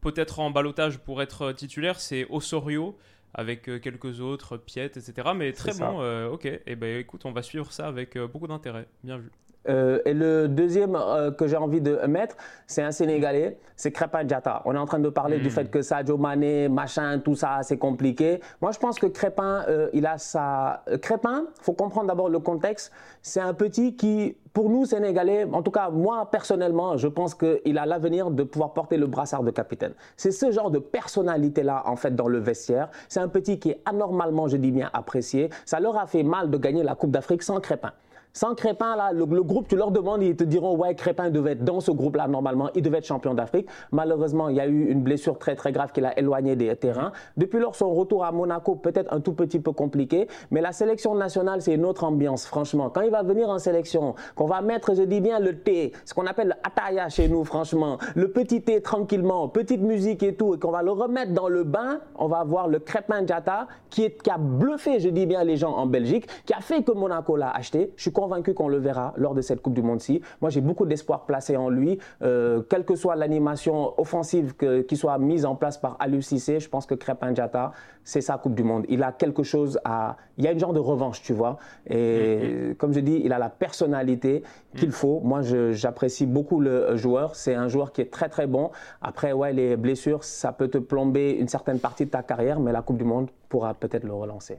[0.00, 2.96] peut-être en balotage pour être titulaire, c'est Osorio
[3.34, 5.12] avec euh, quelques autres, Piet, etc.
[5.34, 6.46] Mais très bon, euh, ok.
[6.46, 8.86] Et eh ben écoute, on va suivre ça avec euh, beaucoup d'intérêt.
[9.04, 9.30] Bien vu.
[9.68, 14.24] Euh, et le deuxième euh, que j'ai envie de mettre, c'est un Sénégalais, c'est Crépin
[14.24, 14.62] Diata.
[14.64, 15.52] On est en train de parler du hmm.
[15.52, 18.40] fait que Sadio Mané, machin, tout ça, c'est compliqué.
[18.60, 20.84] Moi, je pense que Crépin, euh, il a sa...
[21.02, 22.92] Crépin, faut comprendre d'abord le contexte.
[23.22, 27.78] C'est un petit qui, pour nous, Sénégalais, en tout cas, moi, personnellement, je pense qu'il
[27.78, 29.92] a l'avenir de pouvoir porter le brassard de capitaine.
[30.16, 32.88] C'est ce genre de personnalité-là, en fait, dans le vestiaire.
[33.08, 35.50] C'est un petit qui est anormalement, je dis bien, apprécié.
[35.66, 37.92] Ça leur a fait mal de gagner la Coupe d'Afrique sans Crépin.
[38.32, 41.64] Sans Crépin, là, le, groupe, tu leur demandes, ils te diront, ouais, Crépin devait être
[41.64, 43.68] dans ce groupe-là normalement, il devait être champion d'Afrique.
[43.92, 47.12] Malheureusement, il y a eu une blessure très très grave qui l'a éloigné des terrains.
[47.36, 51.14] Depuis lors, son retour à Monaco, peut-être un tout petit peu compliqué, mais la sélection
[51.14, 52.90] nationale, c'est une autre ambiance, franchement.
[52.90, 56.14] Quand il va venir en sélection, qu'on va mettre, je dis bien, le thé, ce
[56.14, 60.54] qu'on appelle le ataya chez nous, franchement, le petit thé tranquillement, petite musique et tout,
[60.54, 64.12] et qu'on va le remettre dans le bain, on va voir le Crépin Diata qui,
[64.28, 67.50] a bluffé, je dis bien, les gens en Belgique, qui a fait que Monaco l'a
[67.50, 67.92] acheté.
[67.96, 70.22] Je suis convaincu qu'on le verra lors de cette Coupe du Monde-ci.
[70.40, 72.00] Moi, j'ai beaucoup d'espoir placé en lui.
[72.22, 74.54] Euh, quelle que soit l'animation offensive
[74.88, 77.70] qui soit mise en place par Aliou Cissé, je pense que Crépin Diata,
[78.02, 78.86] c'est sa Coupe du Monde.
[78.88, 80.16] Il a quelque chose à...
[80.36, 81.58] Il y a une genre de revanche, tu vois.
[81.86, 82.74] Et mm-hmm.
[82.74, 84.42] comme je dis, il a la personnalité
[84.74, 84.92] qu'il mm.
[84.92, 85.20] faut.
[85.20, 87.36] Moi, j'apprécie beaucoup le joueur.
[87.36, 88.72] C'est un joueur qui est très, très bon.
[89.00, 92.72] Après, ouais, les blessures, ça peut te plomber une certaine partie de ta carrière, mais
[92.72, 94.58] la Coupe du Monde pourra peut-être le relancer.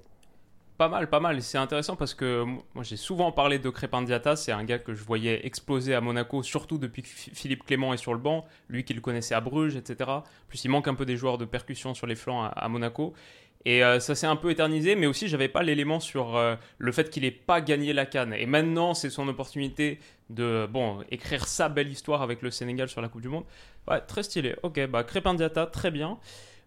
[0.80, 1.42] Pas mal, pas mal.
[1.42, 4.38] C'est intéressant parce que moi j'ai souvent parlé de Crépin Diata.
[4.38, 7.98] C'est un gars que je voyais exploser à Monaco, surtout depuis que Philippe Clément est
[7.98, 8.46] sur le banc.
[8.70, 10.10] Lui qui le connaissait à Bruges, etc.
[10.48, 13.14] Plus il manque un peu des joueurs de percussion sur les flancs à, Monaco.
[13.66, 16.94] Et euh, ça s'est un peu éternisé, mais aussi j'avais pas l'élément sur euh, le
[16.94, 18.34] fait qu'il n'ait pas gagné la canne.
[18.34, 23.02] Et maintenant, c'est son opportunité de bon écrire sa belle histoire avec le Sénégal sur
[23.02, 23.44] la Coupe du Monde.
[23.90, 24.56] Ouais, très stylé.
[24.64, 26.20] Ok, bah Crépin Diata, très bien.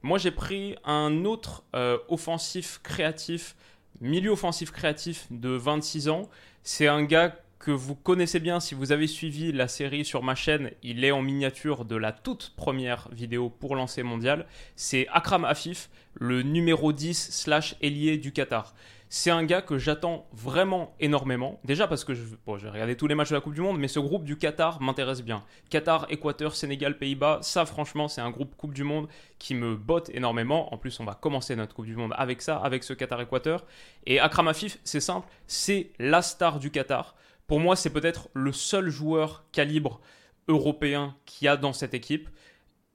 [0.03, 3.57] Moi, j'ai pris un autre euh, offensif créatif
[4.01, 6.29] milieu offensif créatif de 26 ans.
[6.63, 10.35] C'est un gars que vous connaissez bien si vous avez suivi la série sur ma
[10.35, 10.73] chaîne.
[10.83, 14.47] Il est en miniature de la toute première vidéo pour lancer mondial.
[14.75, 18.75] C'est Akram Afif, le numéro 10 slash ailier du Qatar.
[19.15, 21.61] C'est un gars que j'attends vraiment énormément.
[21.65, 23.87] Déjà parce que je, bon, j'ai tous les matchs de la Coupe du Monde, mais
[23.87, 25.45] ce groupe du Qatar m'intéresse bien.
[25.69, 30.09] Qatar, Équateur, Sénégal, Pays-Bas, ça franchement c'est un groupe Coupe du Monde qui me botte
[30.15, 30.73] énormément.
[30.73, 33.67] En plus on va commencer notre Coupe du Monde avec ça, avec ce Qatar-Équateur.
[34.07, 37.15] Et Akram Afif, c'est simple, c'est la star du Qatar.
[37.47, 40.01] Pour moi c'est peut-être le seul joueur calibre
[40.49, 42.31] européen qu'il y a dans cette équipe.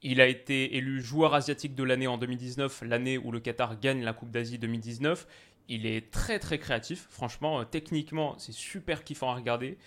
[0.02, 4.02] Il a été élu joueur asiatique de l'année en 2019, l'année où le Qatar gagne
[4.02, 5.26] la Coupe d'Asie 2019.
[5.68, 9.78] Il est très très créatif, franchement, euh, techniquement, c'est super kiffant à regarder.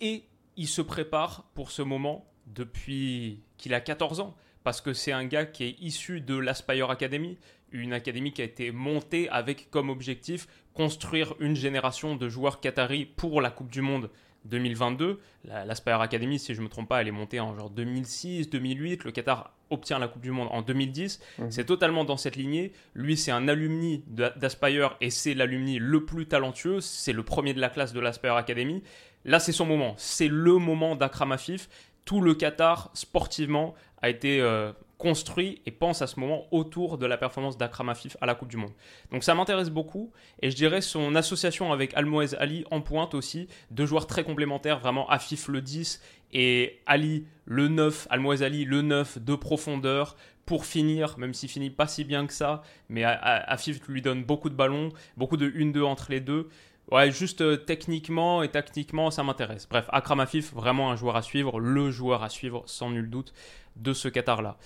[0.00, 0.24] Et
[0.56, 5.24] il se prépare pour ce moment depuis qu'il a 14 ans, parce que c'est un
[5.24, 7.38] gars qui est issu de l'Aspire Academy,
[7.72, 13.06] une académie qui a été montée avec comme objectif construire une génération de joueurs qataris
[13.06, 14.10] pour la Coupe du Monde
[14.44, 15.20] 2022.
[15.44, 19.04] L'Aspire Academy, si je ne me trompe pas, elle est montée en genre 2006, 2008.
[19.04, 21.20] Le Qatar obtient la Coupe du Monde en 2010.
[21.38, 21.50] Mhm.
[21.50, 22.72] C'est totalement dans cette lignée.
[22.94, 26.80] Lui, c'est un alumni d'Aspire et c'est l'alumni le plus talentueux.
[26.80, 28.82] C'est le premier de la classe de l'Aspire Academy.
[29.24, 29.94] Là, c'est son moment.
[29.96, 31.68] C'est le moment d'Akram Afif.
[32.04, 37.06] Tout le Qatar, sportivement, a été euh, construit et pense à ce moment autour de
[37.06, 38.72] la performance d'Akram Afif à la Coupe du Monde.
[39.10, 43.48] Donc ça m'intéresse beaucoup et je dirais son association avec Almoez Ali en pointe aussi,
[43.70, 46.00] deux joueurs très complémentaires, vraiment Afif le 10
[46.32, 51.70] et Ali le 9, Almoez Ali le 9 de profondeur pour finir, même s'il finit
[51.70, 55.82] pas si bien que ça, mais Afif lui donne beaucoup de ballons, beaucoup de 1-2
[55.82, 56.48] entre les deux.
[56.92, 59.66] Ouais, juste euh, techniquement et tactiquement, ça m'intéresse.
[59.68, 63.34] Bref, Akram Afif, vraiment un joueur à suivre, le joueur à suivre, sans nul doute,
[63.74, 64.56] de ce Qatar-là.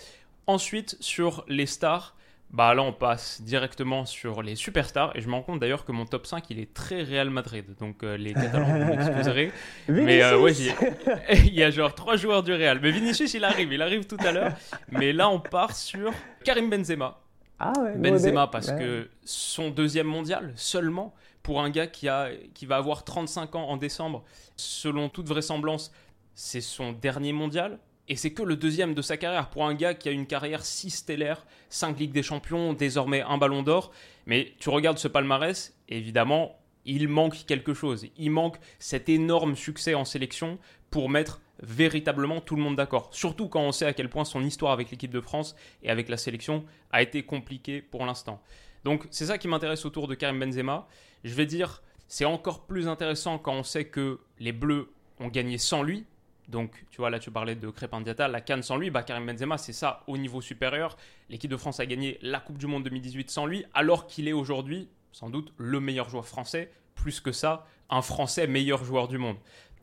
[0.47, 2.17] Ensuite, sur les stars,
[2.53, 5.13] bah là on passe directement sur les superstars.
[5.15, 7.65] Et je me rends compte d'ailleurs que mon top 5 il est très Real Madrid.
[7.79, 9.53] Donc euh, les Catalans vous m'excuserez.
[9.89, 10.53] Mais euh, ouais
[11.33, 12.81] il y a genre trois joueurs du Real.
[12.81, 13.73] Mais Vinicius il arrive.
[13.73, 14.53] Il arrive tout à l'heure.
[14.91, 16.13] Mais là on part sur
[16.45, 17.21] Karim Benzema.
[17.61, 22.67] Ah ouais, Benzema parce que son deuxième mondial seulement pour un gars qui, a, qui
[22.67, 24.25] va avoir 35 ans en décembre
[24.57, 25.93] selon toute vraisemblance
[26.35, 27.79] c'est son dernier mondial
[28.11, 30.65] et c'est que le deuxième de sa carrière pour un gars qui a une carrière
[30.65, 33.93] si stellaire, 5 Ligues des Champions, désormais un Ballon d'Or.
[34.27, 38.07] Mais tu regardes ce palmarès, évidemment, il manque quelque chose.
[38.17, 40.59] Il manque cet énorme succès en sélection
[40.91, 43.11] pour mettre véritablement tout le monde d'accord.
[43.13, 46.09] Surtout quand on sait à quel point son histoire avec l'équipe de France et avec
[46.09, 48.43] la sélection a été compliquée pour l'instant.
[48.83, 50.89] Donc c'est ça qui m'intéresse autour de Karim Benzema.
[51.23, 55.59] Je vais dire, c'est encore plus intéressant quand on sait que les Bleus ont gagné
[55.59, 56.07] sans lui,
[56.51, 59.27] donc, tu vois, là, tu parlais de Crépin Diata, la Cannes sans lui, bah, Karim
[59.27, 60.97] Benzema, c'est ça au niveau supérieur.
[61.29, 64.33] L'équipe de France a gagné la Coupe du Monde 2018 sans lui, alors qu'il est
[64.33, 66.71] aujourd'hui, sans doute, le meilleur joueur français.
[66.95, 69.37] Plus que ça, un Français meilleur joueur du monde.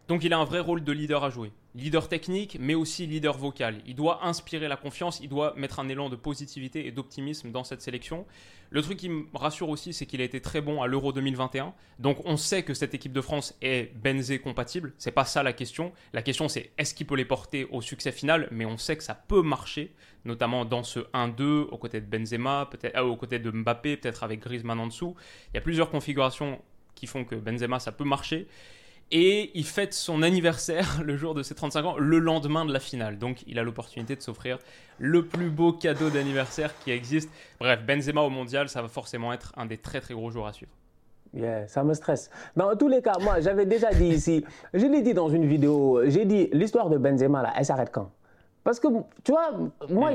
[0.08, 1.52] Donc il a un vrai rôle de leader à jouer.
[1.76, 3.82] Leader technique, mais aussi leader vocal.
[3.86, 7.66] Il doit inspirer la confiance, il doit mettre un élan de positivité et d'optimisme dans
[7.66, 8.26] cette sélection.
[8.70, 11.74] Le truc qui me rassure aussi, c'est qu'il a été très bon à l'Euro 2021.
[12.00, 14.94] Donc on sait que cette équipe de France est Benzé compatible.
[14.98, 15.92] C'est pas ça la question.
[16.14, 18.48] La question c'est est-ce qu'il peut les porter au succès final?
[18.52, 19.94] Mais on sait que ça peut marcher,
[20.24, 24.24] notamment dans ce 1-2 aux côtés de Benzema, peut-être euh, aux côtés de Mbappé, peut-être
[24.24, 25.16] avec Griezmann en dessous.
[25.54, 26.62] Il y a plusieurs configurations
[26.96, 28.48] qui font que Benzema ça peut marcher.
[29.12, 32.80] Et il fête son anniversaire le jour de ses 35 ans, le lendemain de la
[32.80, 33.18] finale.
[33.18, 34.60] Donc il a l'opportunité de s'offrir
[35.00, 37.30] le plus beau cadeau d'anniversaire qui existe.
[37.60, 40.54] Bref, Benzema au mondial, ça va forcément être un des très très gros jours à
[40.54, 40.72] suivre.
[41.34, 42.30] Yeah, ça me stresse.
[42.56, 44.44] Dans tous les cas, moi j'avais déjà dit ici,
[44.74, 48.12] je l'ai dit dans une vidéo, j'ai dit l'histoire de Benzema là, elle s'arrête quand?
[48.68, 48.90] Parce que,
[49.24, 49.52] tu vois,
[49.90, 50.10] moi,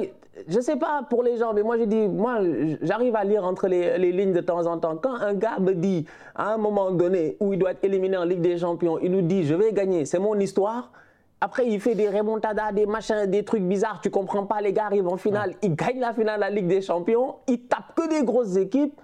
[0.47, 2.38] je sais pas pour les gens, mais moi, je dis, moi,
[2.83, 4.95] j'arrive à lire entre les, lignes de temps en temps.
[4.99, 8.25] Quand un gars me dit, à un moment donné, où il doit être éliminé en
[8.25, 10.93] Ligue des Champions, il nous dit, je vais gagner, c'est mon histoire.
[11.41, 14.03] Après, il fait des remontadas, des machins, des trucs bizarres.
[14.03, 15.55] Tu comprends pas, les gars arrivent en finale.
[15.62, 17.37] Il gagne la finale de la Ligue des Champions.
[17.49, 19.01] Il tape que des grosses équipes.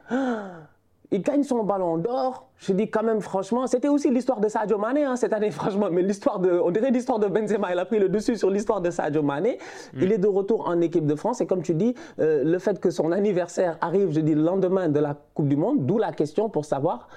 [1.10, 2.44] Il gagne son ballon d'or.
[2.58, 5.88] Je dis quand même, franchement, c'était aussi l'histoire de Sadio Mané hein, cette année, franchement.
[5.90, 8.80] Mais l'histoire de, on dirait l'histoire de Benzema, il a pris le dessus sur l'histoire
[8.80, 9.58] de Sadio Mané.
[9.94, 10.02] Mm.
[10.02, 11.40] Il est de retour en équipe de France.
[11.40, 14.88] Et comme tu dis, euh, le fait que son anniversaire arrive, je dis, le lendemain
[14.88, 17.08] de la Coupe du Monde, d'où la question pour savoir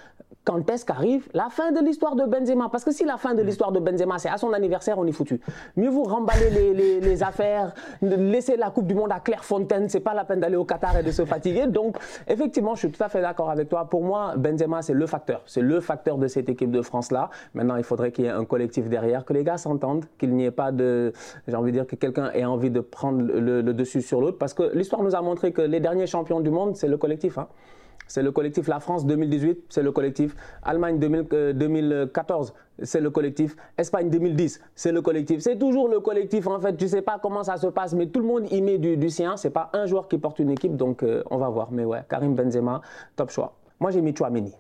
[0.43, 3.43] quand est-ce qu'arrive la fin de l'histoire de Benzema Parce que si la fin de
[3.43, 5.39] l'histoire de Benzema, c'est à son anniversaire, on est foutu.
[5.77, 10.13] Mieux vous remballer les, les, affaires, laisser la Coupe du Monde à Clairefontaine, c'est pas
[10.13, 11.67] la peine d'aller au Qatar et de se fatiguer.
[11.67, 13.85] Donc, effectivement, je suis tout à fait d'accord avec toi.
[13.85, 15.43] Pour moi, Benzema, c'est le facteur.
[15.45, 17.29] C'est le facteur de cette équipe de France-là.
[17.53, 20.45] Maintenant, il faudrait qu'il y ait un collectif derrière, que les gars s'entendent, qu'il n'y
[20.45, 21.13] ait pas de.
[21.47, 24.39] J'ai envie de dire que quelqu'un ait envie de prendre le, le dessus sur l'autre.
[24.39, 27.37] Parce que l'histoire nous a montré que les derniers champions du monde, c'est le collectif.
[27.37, 27.47] Hein
[28.07, 33.55] c'est le collectif La France 2018, c'est le collectif Allemagne 2014, euh, c'est le collectif
[33.77, 35.41] Espagne 2010, c'est le collectif.
[35.41, 36.75] C'est toujours le collectif en fait.
[36.75, 39.09] Tu sais pas comment ça se passe, mais tout le monde y met du, du
[39.09, 39.37] sien.
[39.37, 41.71] C'est pas un joueur qui porte une équipe, donc euh, on va voir.
[41.71, 42.81] Mais ouais, Karim Benzema,
[43.15, 43.53] top choix.
[43.79, 44.53] Moi j'ai mis Chouameni.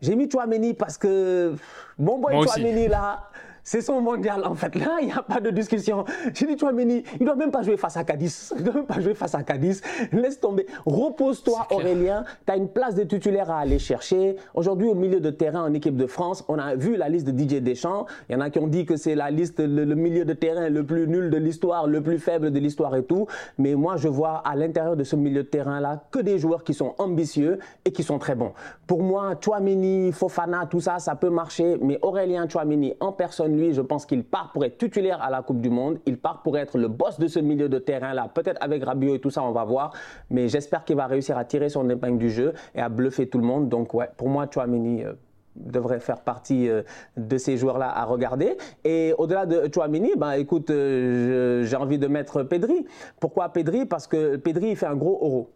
[0.00, 1.54] J'ai mis Chouameni parce que
[1.98, 3.28] bon boy Chouameni là.
[3.64, 4.74] C'est son mondial, en fait.
[4.74, 6.04] Là, il n'y a pas de discussion.
[6.34, 8.52] J'ai dit, Chouameni, il ne doit même pas jouer face à Cadiz.
[8.58, 9.82] Il ne doit même pas jouer face à Cadiz.
[10.10, 10.66] Laisse tomber.
[10.84, 12.24] Repose-toi, Aurélien.
[12.44, 14.36] Tu as une place de titulaire à aller chercher.
[14.54, 17.30] Aujourd'hui, au milieu de terrain en équipe de France, on a vu la liste de
[17.32, 18.06] Didier Deschamps.
[18.28, 20.68] Il y en a qui ont dit que c'est la liste, le, milieu de terrain
[20.68, 23.26] le plus nul de l'histoire, le plus faible de l'histoire et tout.
[23.58, 26.74] Mais moi, je vois à l'intérieur de ce milieu de terrain-là que des joueurs qui
[26.74, 28.52] sont ambitieux et qui sont très bons.
[28.88, 31.76] Pour moi, Chouameni, Fofana, tout ça, ça peut marcher.
[31.80, 35.42] Mais Aurélien Chouameni, en personne, lui, je pense qu'il part pour être titulaire à la
[35.42, 35.98] Coupe du Monde.
[36.06, 38.30] Il part pour être le boss de ce milieu de terrain-là.
[38.32, 39.92] Peut-être avec Rabiot et tout ça, on va voir.
[40.30, 43.38] Mais j'espère qu'il va réussir à tirer son épingle du jeu et à bluffer tout
[43.38, 43.68] le monde.
[43.68, 45.12] Donc, ouais, pour moi, Chouamini euh,
[45.56, 46.82] devrait faire partie euh,
[47.16, 48.56] de ces joueurs-là à regarder.
[48.84, 52.86] Et au-delà de Chouamini, ben, écoute, euh, j'ai envie de mettre Pedri.
[53.20, 53.86] Pourquoi Pedri?
[53.86, 55.50] Parce que Pedri, il fait un gros euro.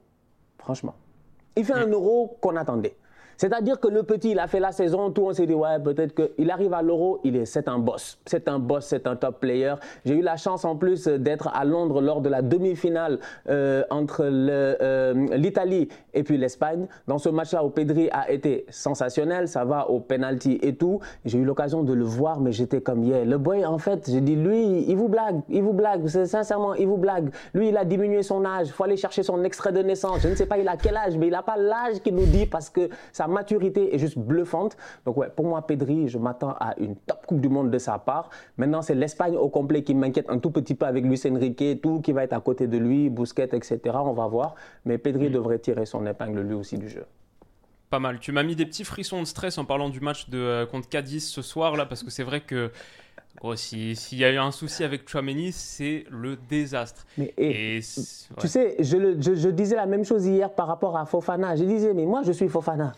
[0.58, 0.94] Franchement.
[1.56, 2.96] Il fait un euro qu'on attendait.
[3.36, 6.14] C'est-à-dire que le petit, il a fait la saison, tout on s'est dit, ouais, peut-être
[6.14, 8.18] qu'il arrive à l'Euro, il est, c'est un boss.
[8.26, 9.74] C'est un boss, c'est un top player.
[10.04, 13.18] J'ai eu la chance en plus d'être à Londres lors de la demi-finale
[13.48, 16.86] euh, entre euh, l'Italie et puis l'Espagne.
[17.06, 21.00] Dans ce match-là, où Pedri a été sensationnel, ça va au penalty et tout.
[21.24, 23.24] J'ai eu l'occasion de le voir, mais j'étais comme, yeah.
[23.24, 26.86] Le boy, en fait, j'ai dit, lui, il vous blague, il vous blague, sincèrement, il
[26.86, 27.30] vous blague.
[27.54, 30.20] Lui, il a diminué son âge, il faut aller chercher son extrait de naissance.
[30.20, 32.26] Je ne sais pas, il a quel âge, mais il n'a pas l'âge qu'il nous
[32.26, 34.76] dit parce que ça sa maturité est juste bluffante.
[35.04, 37.98] Donc ouais, pour moi, Pedri, je m'attends à une top Coupe du Monde de sa
[37.98, 38.30] part.
[38.56, 41.78] Maintenant, c'est l'Espagne au complet qui m'inquiète un tout petit peu avec Luis Enrique et
[41.78, 43.80] tout, qui va être à côté de lui, Busquets, etc.
[43.94, 44.54] On va voir.
[44.84, 45.32] Mais Pedri mm.
[45.32, 47.04] devrait tirer son épingle lui aussi du jeu.
[47.90, 48.20] Pas mal.
[48.20, 50.88] Tu m'as mis des petits frissons de stress en parlant du match de, euh, contre
[50.88, 52.70] Cadiz ce soir, là, parce que c'est vrai que
[53.54, 57.06] s'il y a eu un souci avec Chouameni, c'est le désastre.
[57.18, 57.80] Mais, et,
[58.40, 61.56] Tu sais, je, je, disais la même chose hier par rapport à Fofana.
[61.56, 62.92] Je disais, mais moi, je suis Fofana.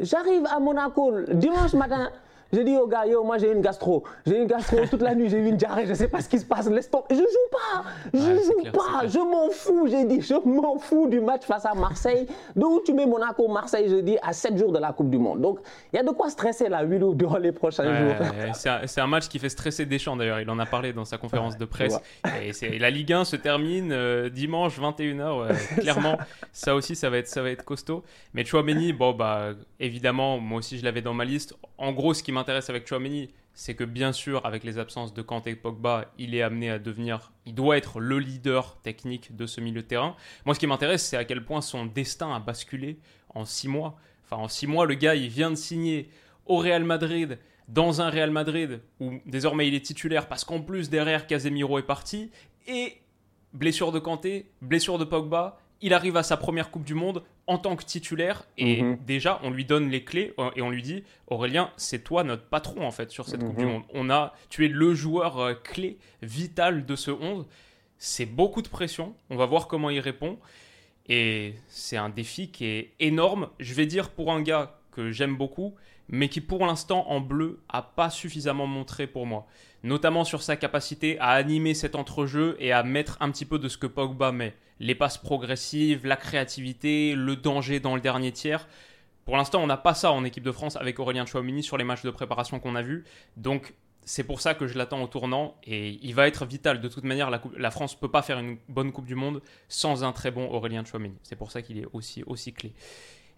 [0.00, 2.10] J'arrive à Monaco dimanche matin.
[2.52, 4.04] J'ai dit au gars, yo, moi j'ai une gastro.
[4.26, 6.38] J'ai une gastro toute la nuit, j'ai eu une diarrhée, je sais pas ce qui
[6.38, 6.68] se passe.
[6.68, 7.84] Laisse Je joue pas.
[8.12, 9.06] Je joue pas.
[9.06, 10.20] Je m'en fous, j'ai dit.
[10.20, 12.26] Je m'en fous du match face à Marseille.
[12.54, 15.40] D'où tu mets Monaco, Marseille, je dis, à 7 jours de la Coupe du Monde.
[15.40, 15.60] Donc,
[15.92, 18.14] il y a de quoi stresser là, Willow, durant les prochains jours.
[18.84, 20.40] C'est un, match qui fait stresser Deschamps d'ailleurs.
[20.40, 21.98] Il en a parlé dans sa conférence de presse.
[22.62, 25.54] Et la Ligue 1 se termine euh, dimanche 21h.
[25.80, 26.18] clairement,
[26.52, 28.02] ça aussi, ça va être, ça va être costaud.
[28.34, 31.54] Mais Chouameni, bon, bah, évidemment, moi aussi, je l'avais dans ma liste.
[31.78, 35.14] En gros, ce qui m'a m'intéresse avec Chouameni, c'est que bien sûr, avec les absences
[35.14, 39.36] de Kanté et Pogba, il est amené à devenir, il doit être le leader technique
[39.36, 40.16] de ce milieu de terrain.
[40.44, 43.96] Moi, ce qui m'intéresse, c'est à quel point son destin a basculé en six mois.
[44.24, 46.10] Enfin, en six mois, le gars, il vient de signer
[46.46, 50.90] au Real Madrid, dans un Real Madrid où désormais il est titulaire parce qu'en plus
[50.90, 52.32] derrière Casemiro est parti
[52.66, 52.98] et
[53.52, 57.58] blessure de Kanté, blessure de Pogba, il arrive à sa première Coupe du Monde en
[57.58, 58.98] tant que titulaire et mhm.
[59.04, 62.44] déjà on lui donne les clés euh, et on lui dit Aurélien c'est toi notre
[62.44, 63.72] patron en fait sur cette Coupe du mhm.
[63.72, 63.82] Monde.
[63.94, 67.46] On a tu es le joueur euh, clé vital de ce 11
[68.04, 69.14] c'est beaucoup de pression.
[69.30, 70.36] On va voir comment il répond.
[71.08, 73.48] Et c'est un défi qui est énorme.
[73.60, 75.76] Je vais dire pour un gars que j'aime beaucoup
[76.12, 79.48] mais qui pour l'instant en bleu a pas suffisamment montré pour moi
[79.82, 83.68] notamment sur sa capacité à animer cet entrejeu et à mettre un petit peu de
[83.68, 88.66] ce que Pogba met les passes progressives, la créativité, le danger dans le dernier tiers.
[89.24, 91.84] Pour l'instant, on n'a pas ça en équipe de France avec Aurélien Chouamini sur les
[91.84, 93.04] matchs de préparation qu'on a vus.
[93.36, 96.80] Donc, c'est pour ça que je l'attends au tournant et il va être vital.
[96.80, 100.02] De toute manière, la, France ne peut pas faire une bonne Coupe du Monde sans
[100.02, 101.16] un très bon Aurélien Chouamini.
[101.22, 102.72] C'est pour ça qu'il est aussi, aussi clé.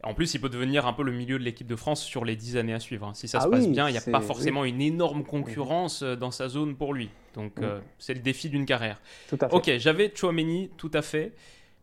[0.05, 2.37] En plus, il peut devenir un peu le milieu de l'équipe de France sur les
[2.37, 3.07] 10 années à suivre.
[3.07, 3.14] Hein.
[3.14, 6.17] Si ça se ah passe bien, il n'y a pas forcément une énorme concurrence euh,
[6.17, 7.11] dans sa zone pour lui.
[7.35, 9.01] Donc, euh, c'est le défi d'une carrière.
[9.29, 9.55] Tout à fait.
[9.55, 11.33] Ok, j'avais Chouameni, tout à fait.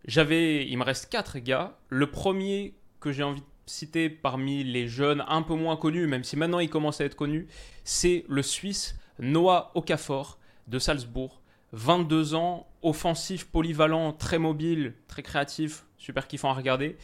[0.06, 1.78] J'avais, il me reste 4 gars.
[1.90, 6.24] Le premier que j'ai envie de citer parmi les jeunes un peu moins connus, même
[6.24, 7.48] si maintenant il commence à être connu,
[7.84, 11.42] c'est le Suisse Noah Okafor de Salzbourg.
[11.74, 16.98] 22 ans, offensif, polyvalent, très mobile, très créatif, super kiffant à regarder.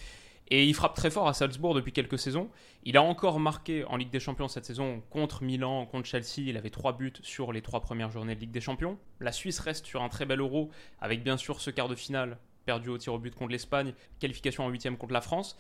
[0.50, 2.50] Et il frappe très fort à Salzbourg depuis quelques saisons.
[2.84, 6.40] Il a encore marqué en Ligue des Champions cette saison contre Milan, contre Chelsea.
[6.48, 8.98] Il avait trois buts sur les trois premières journées de Ligue des Champions.
[9.20, 10.70] La Suisse reste sur un très bel euro,
[11.02, 14.66] avec bien sûr ce quart de finale perdu au tir au but contre l'Espagne, qualification
[14.66, 15.58] en huitième contre la France.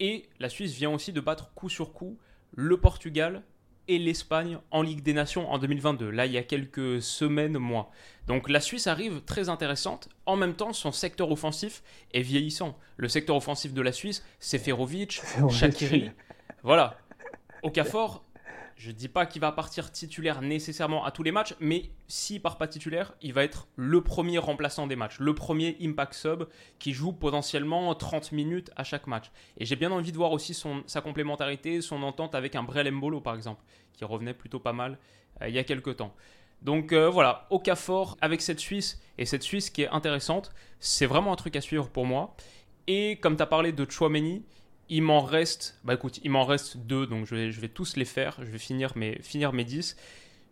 [0.00, 2.18] Et la Suisse vient aussi de battre coup sur coup
[2.52, 3.42] le Portugal
[3.88, 6.10] et l'Espagne en Ligue des Nations en 2022.
[6.10, 7.90] Là, il y a quelques semaines, mois.
[8.26, 10.08] Donc la Suisse arrive très intéressante.
[10.26, 12.78] En même temps, son secteur offensif est vieillissant.
[12.96, 16.10] Le secteur offensif de la Suisse, c'est Ferovic, Shakiri.
[16.62, 16.98] voilà.
[17.62, 18.22] Okafor
[18.78, 22.40] je ne dis pas qu'il va partir titulaire nécessairement à tous les matchs, mais s'il
[22.40, 26.44] part pas titulaire, il va être le premier remplaçant des matchs, le premier impact sub
[26.78, 29.32] qui joue potentiellement 30 minutes à chaque match.
[29.58, 33.20] Et j'ai bien envie de voir aussi sa complémentarité, son entente avec un Brel Mbolo
[33.20, 33.64] par exemple,
[33.94, 34.98] qui revenait plutôt pas mal
[35.42, 36.14] euh, il y a quelques temps.
[36.62, 40.52] Donc euh, voilà, au cas fort avec cette Suisse, et cette Suisse qui est intéressante,
[40.78, 42.36] c'est vraiment un truc à suivre pour moi.
[42.86, 44.44] Et comme tu as parlé de Chouameni,
[44.88, 47.96] il m'en reste, bah écoute, il m'en reste deux, donc je vais, je vais tous
[47.96, 48.36] les faire.
[48.40, 49.96] Je vais finir mes, finir mes 10.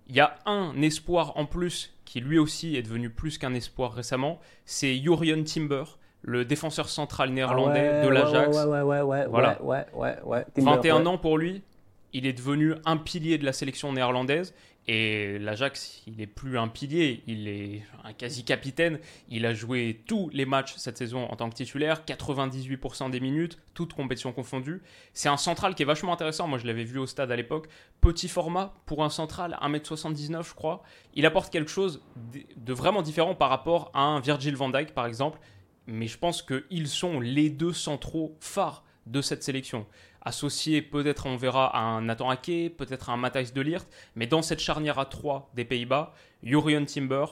[0.09, 3.93] Il y a un espoir en plus qui lui aussi est devenu plus qu'un espoir
[3.93, 4.39] récemment.
[4.65, 5.85] C'est Jurian Timber,
[6.23, 8.57] le défenseur central néerlandais ah de l'Ajax.
[8.57, 9.63] Ouais, ouais, voilà.
[9.63, 11.63] ouais, ouais, ouais, 21 ans pour lui.
[12.13, 14.55] Il est devenu un pilier de la sélection néerlandaise
[14.89, 19.01] et l'Ajax, il n'est plus un pilier, il est un quasi-capitaine.
[19.29, 23.59] Il a joué tous les matchs cette saison en tant que titulaire, 98% des minutes,
[23.75, 24.81] toutes compétitions confondues.
[25.13, 26.47] C'est un central qui est vachement intéressant.
[26.47, 27.69] Moi, je l'avais vu au stade à l'époque.
[28.01, 30.85] Petit format pour un central, 1m79, je crois.
[31.15, 32.01] Il apporte quelque chose
[32.57, 35.41] de vraiment différent par rapport à un Virgil van Dijk, par exemple.
[35.89, 39.87] Mais je pense qu'ils sont les deux centraux phares de cette sélection
[40.27, 43.85] associé peut-être, on verra, à un Nathan Ake, peut-être à un Matthijs de Liert,
[44.17, 46.13] mais dans cette charnière à 3 des Pays-Bas,
[46.43, 47.25] Jurian Timber,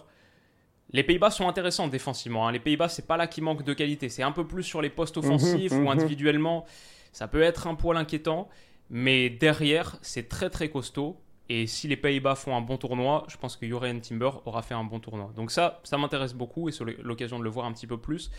[0.92, 2.46] les Pays-Bas sont intéressants défensivement.
[2.46, 2.52] Hein.
[2.52, 4.08] Les Pays-Bas, c'est pas là qu'il manque de qualité.
[4.08, 5.88] C'est un peu plus sur les postes mhm, offensifs ou mhm.
[5.88, 6.66] individuellement.
[7.12, 8.48] Ça peut être un poil inquiétant,
[8.90, 11.20] mais derrière, c'est très très costaud.
[11.48, 14.74] Et si les Pays-Bas font un bon tournoi, je pense que Jurian Timber aura fait
[14.74, 15.32] un bon tournoi.
[15.34, 18.30] Donc ça, ça m'intéresse beaucoup et c'est l'occasion de le voir un petit peu plus.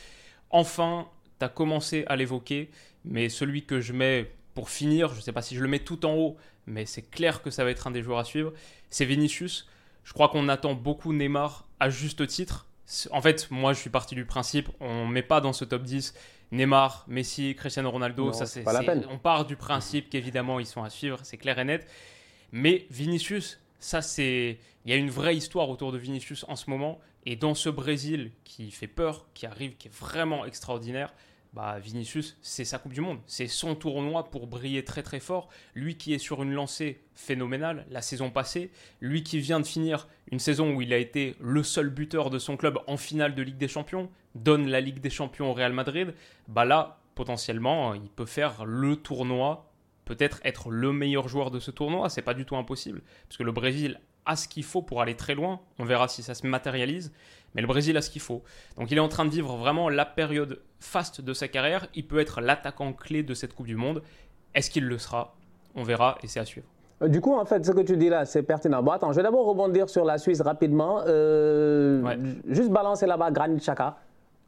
[0.49, 1.07] Enfin,
[1.39, 2.69] tu as commencé à l'évoquer,
[3.03, 5.79] mais celui que je mets pour finir, je ne sais pas si je le mets
[5.79, 8.53] tout en haut, mais c'est clair que ça va être un des joueurs à suivre,
[8.89, 9.67] c'est Vinicius.
[10.03, 12.67] Je crois qu'on attend beaucoup Neymar à juste titre.
[13.11, 15.83] En fait, moi, je suis parti du principe, on ne met pas dans ce top
[15.83, 16.13] 10
[16.51, 18.31] Neymar, Messi, Cristiano Ronaldo.
[18.31, 18.63] ça, c'est,
[19.09, 21.87] on part du principe qu'évidemment, ils sont à suivre, c'est clair et net.
[22.51, 24.57] Mais Vinicius, ça, c'est.
[24.85, 26.99] Il y a une vraie histoire autour de Vinicius en ce moment.
[27.25, 31.11] Et dans ce Brésil qui fait peur, qui arrive, qui est vraiment extraordinaire,
[31.55, 33.19] bah, Vinicius, c'est sa Coupe du Monde.
[33.27, 35.47] C'est son tournoi pour briller très très fort.
[35.73, 40.09] Lui qui est sur une lancée phénoménale la saison passée, lui qui vient de finir
[40.31, 43.41] une saison où il a été le seul buteur de son club en finale de
[43.41, 46.13] Ligue des Champions, donne la Ligue des Champions au Real Madrid,
[46.49, 49.71] bah là, potentiellement, il peut faire le tournoi,
[50.03, 52.09] peut-être être le meilleur joueur de ce tournoi.
[52.09, 55.15] C'est pas du tout impossible, parce que le Brésil a ce qu'il faut pour aller
[55.15, 55.61] très loin.
[55.79, 57.13] On verra si ça se matérialise.
[57.55, 58.43] Mais le Brésil a ce qu'il faut.
[58.77, 61.87] Donc il est en train de vivre vraiment la période faste de sa carrière.
[61.95, 64.03] Il peut être l'attaquant clé de cette Coupe du Monde.
[64.53, 65.35] Est-ce qu'il le sera?
[65.73, 66.67] On verra et c'est à suivre.
[67.01, 68.81] Euh, du coup, en fait, ce que tu dis là, c'est pertinent.
[68.81, 71.01] Bon, attends, je vais d'abord rebondir sur la Suisse rapidement.
[71.07, 72.01] Euh,
[72.47, 73.97] juste balancer là-bas Granit Xhaka.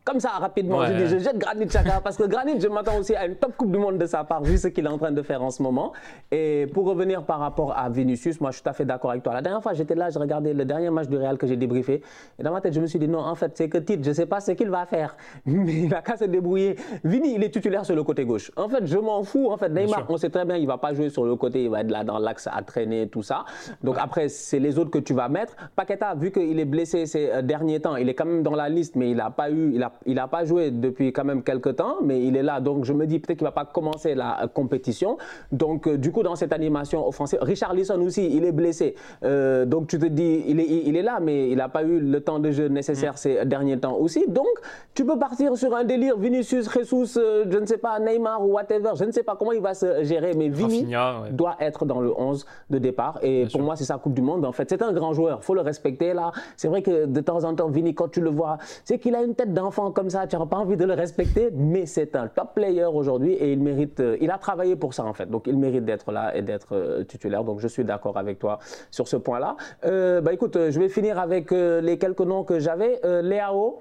[0.07, 3.13] Comme ça, rapidement, je dis, je jette Granit Xhaka parce que Granit, je m'attends aussi
[3.13, 5.11] à une top Coupe du Monde de sa part, vu ce qu'il est en train
[5.11, 5.91] de faire en ce moment.
[6.31, 9.21] Et pour revenir par rapport à Vinicius, moi, je suis tout à fait d'accord avec
[9.21, 9.33] toi.
[9.33, 12.01] La dernière fois, j'étais là, je regardais le dernier match du Real que j'ai débriefé.
[12.39, 14.07] Et dans ma tête, je me suis dit, non, en fait, c'est que titre, je
[14.11, 15.17] ne sais pas ce qu'il va faire.
[15.45, 16.77] Mais il n'a qu'à se débrouiller.
[17.03, 18.49] Vini, il est titulaire sur le côté gauche.
[18.55, 19.51] En fait, je m'en fous.
[19.51, 21.65] En fait, Neymar, on sait très bien, il ne va pas jouer sur le côté,
[21.65, 23.43] il va être là dans l'axe à traîner, tout ça.
[23.83, 25.53] Donc après, c'est les autres que tu vas mettre.
[25.75, 28.69] Paqueta, vu qu'il est blessé ces euh, derniers temps, il est quand même dans la
[28.69, 31.43] liste, mais il n'a pas eu, il a, il a pas joué depuis quand même
[31.43, 32.59] quelques temps, mais il est là.
[32.59, 35.17] Donc je me dis peut-être qu'il ne va pas commencer la euh, compétition.
[35.51, 38.95] Donc euh, du coup, dans cette animation offensive, Richard Lisson aussi, il est blessé.
[39.23, 41.99] Euh, donc tu te dis, il est, il est là, mais il n'a pas eu
[41.99, 43.17] le temps de jeu nécessaire mm.
[43.17, 44.25] ces derniers temps aussi.
[44.27, 44.47] Donc
[44.93, 48.91] tu peux partir sur un délire Vinicius, Jesus, je ne sais pas, Neymar ou whatever.
[48.95, 50.93] Je ne sais pas comment il va se gérer, mais Vini
[51.31, 53.19] doit être dans le 11 de départ.
[53.21, 54.45] Et pour moi, c'est sa Coupe du Monde.
[54.45, 55.43] En fait, c'est un grand joueur.
[55.43, 56.31] faut le respecter là.
[56.55, 59.21] C'est vrai que de temps en temps, Vini, quand tu le vois, c'est qu'il a
[59.21, 60.27] une tête d'enfant comme ça.
[60.27, 63.61] Tu n'as pas envie de le respecter, mais c'est un top player aujourd'hui et il
[63.61, 66.41] mérite, euh, il a travaillé pour ça en fait, donc il mérite d'être là et
[66.41, 67.43] d'être euh, titulaire.
[67.43, 68.59] Donc je suis d'accord avec toi
[68.91, 69.55] sur ce point-là.
[69.85, 72.99] Euh, bah écoute, je vais finir avec les quelques noms que j'avais.
[73.21, 73.79] Léao.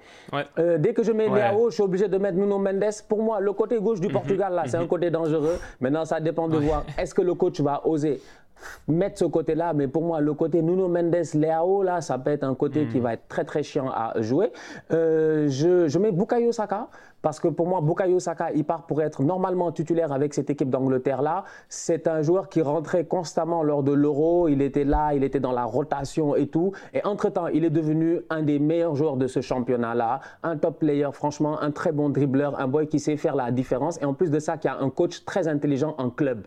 [0.78, 2.84] dès que je mets Léao, je suis obligé de mettre Nuno Mendes.
[3.08, 4.12] Pour moi, le côté gauche du mhm.
[4.12, 4.88] Portugal là, c'est un mhm.
[4.88, 5.58] côté dangereux.
[5.80, 8.20] Maintenant, ça dépend de voir est-ce que le coach va oser
[8.88, 12.44] mettre ce côté-là, mais pour moi, le côté Nuno Mendes, Léao, là, ça peut être
[12.44, 13.02] un côté qui hmm.
[13.02, 14.52] va être très très chiant à jouer.
[14.92, 16.88] Euh, je, je, mets Bukayo Saka,
[17.22, 20.70] parce que pour moi, Bukayo Saka, il part pour être normalement titulaire avec cette équipe
[20.70, 21.44] d'Angleterre-là.
[21.68, 25.52] C'est un joueur qui rentrait constamment lors de l'Euro, il était là, il était dans
[25.52, 26.72] la rotation et tout.
[26.94, 31.08] Et entre-temps, il est devenu un des meilleurs joueurs de ce championnat-là, un top player,
[31.12, 34.00] franchement, un très bon dribbleur, un boy qui sait faire la différence.
[34.00, 36.46] Et en plus de ça, qui a un coach très intelligent en club.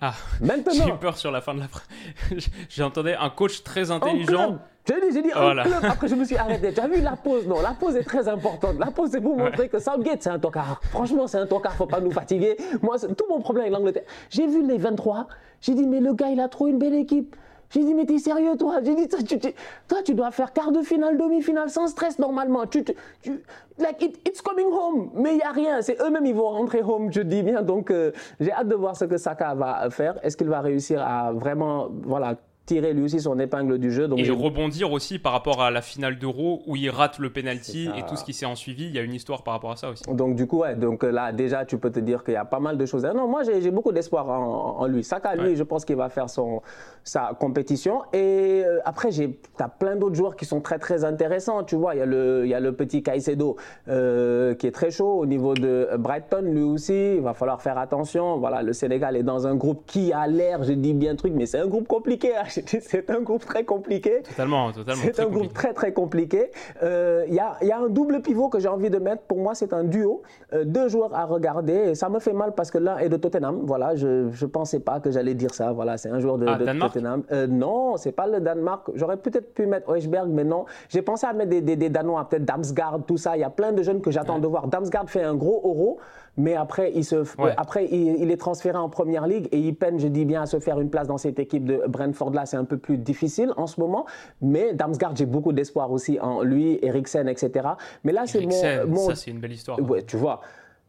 [0.00, 0.72] Ah, Maintenant.
[0.72, 1.86] J'ai eu peur sur la fin de la phrase.
[2.68, 4.58] J'entendais un coach très intelligent.
[4.86, 5.66] J'ai dit, j'ai dit club.
[5.82, 6.72] Après, je me suis arrêté.
[6.72, 8.78] Tu as vu la pause Non, la pause est très importante.
[8.78, 10.80] La pause, c'est pour montrer que Southgate, c'est un tocard.
[10.90, 11.74] Franchement, c'est un tocard.
[11.74, 12.56] Faut pas nous fatiguer.
[12.80, 14.04] Moi, tout mon problème avec l'Angleterre.
[14.30, 15.26] J'ai vu les 23.
[15.60, 17.34] J'ai dit, mais le gars, il a trop une belle équipe.
[17.70, 18.80] J'ai dit, mais t'es sérieux, toi?
[18.82, 22.66] J'ai dit, toi, tu dois faire quart de finale, demi-finale sans stress normalement.
[22.66, 22.82] Tu,
[23.22, 23.42] tu,
[23.78, 25.10] like, it's coming home.
[25.14, 25.82] Mais il n'y a rien.
[25.82, 27.62] C'est eux-mêmes, ils vont rentrer home, je dis bien.
[27.62, 30.18] Donc, euh, j'ai hâte de voir ce que Saka va faire.
[30.24, 32.36] Est-ce qu'il va réussir à vraiment voilà,
[32.68, 34.08] tirer lui aussi son épingle du jeu.
[34.08, 37.88] Donc et rebondir aussi par rapport à la finale d'Euro où il rate le penalty
[37.96, 38.86] et tout ce qui s'est en suivi.
[38.86, 40.04] Il y a une histoire par rapport à ça aussi.
[40.12, 42.60] Donc du coup, ouais, donc là déjà tu peux te dire qu'il y a pas
[42.60, 43.04] mal de choses.
[43.04, 45.02] Non, moi j'ai beaucoup d'espoir en, lui.
[45.02, 46.60] Saka, lui, je pense qu'il va faire son,
[47.04, 48.02] sa compétition.
[48.12, 51.64] Et euh, après, tu as plein d'autres joueurs qui sont très très intéressants.
[51.64, 53.56] Tu vois, il y a le, il y a le petit Caicedo
[53.88, 57.14] euh, qui est très chaud au niveau de Brighton, lui aussi.
[57.16, 58.38] Il va falloir faire attention.
[58.38, 61.46] Voilà, le Sénégal est dans un groupe qui a l'air, je dis bien truc, mais
[61.46, 62.36] c'est un groupe compliqué.
[62.36, 62.44] Hein.
[62.66, 64.22] C'est un groupe très compliqué.
[64.22, 65.02] Totalement, totalement.
[65.04, 66.50] C'est un groupe très très compliqué.
[66.82, 69.22] Il euh, y, a, y, a, un double pivot que j'ai envie de mettre.
[69.22, 70.22] Pour moi, c'est un duo.
[70.52, 71.72] Euh, deux joueurs à regarder.
[71.72, 73.62] Et ça me fait mal parce que l'un est de Tottenham.
[73.64, 75.72] Voilà, je ne pensais pas que j'allais dire ça.
[75.72, 77.22] Voilà, c'est un joueur de, ah, Tottenham.
[77.32, 78.88] Euh, non, c'est pas le Danemark.
[78.94, 80.64] J'aurais peut-être pu mettre Oeschberg, mais non.
[80.88, 83.36] J'ai pensé à mettre des, des, Danois, peut-être Damsgaard, tout ça.
[83.36, 84.68] Il y a plein de jeunes que j'attends de voir.
[84.68, 85.98] Damsgaard fait un gros euro
[86.38, 87.24] mais après, il, se,
[87.56, 90.60] après il, est transféré en première ligue et il peine, je dis bien, à se
[90.60, 92.46] faire une place dans cette équipe de Brentford là.
[92.46, 94.06] C'est un peu plus difficile en ce moment.
[94.40, 97.70] Mais Damsgaard, j'ai beaucoup d'espoir aussi en lui, Eriksen, etc.
[98.04, 98.46] Mais là, c'est
[98.86, 99.80] mon, Ça, c'est une belle histoire.
[99.80, 100.40] Ouais, tu vois.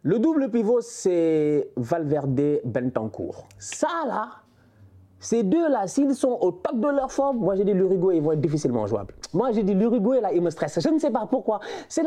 [0.03, 3.47] Le double pivot, c'est Valverde Bentancourt.
[3.57, 4.29] Ça, là,
[5.19, 8.31] ces deux-là, s'ils sont au top de leur forme, moi j'ai dit l'Uruguay, ils vont
[8.31, 9.13] être difficilement jouables.
[9.33, 10.79] Moi j'ai dit l'Uruguay, là, il me stresse.
[10.81, 11.59] Je ne sais pas pourquoi.
[11.87, 12.03] C'est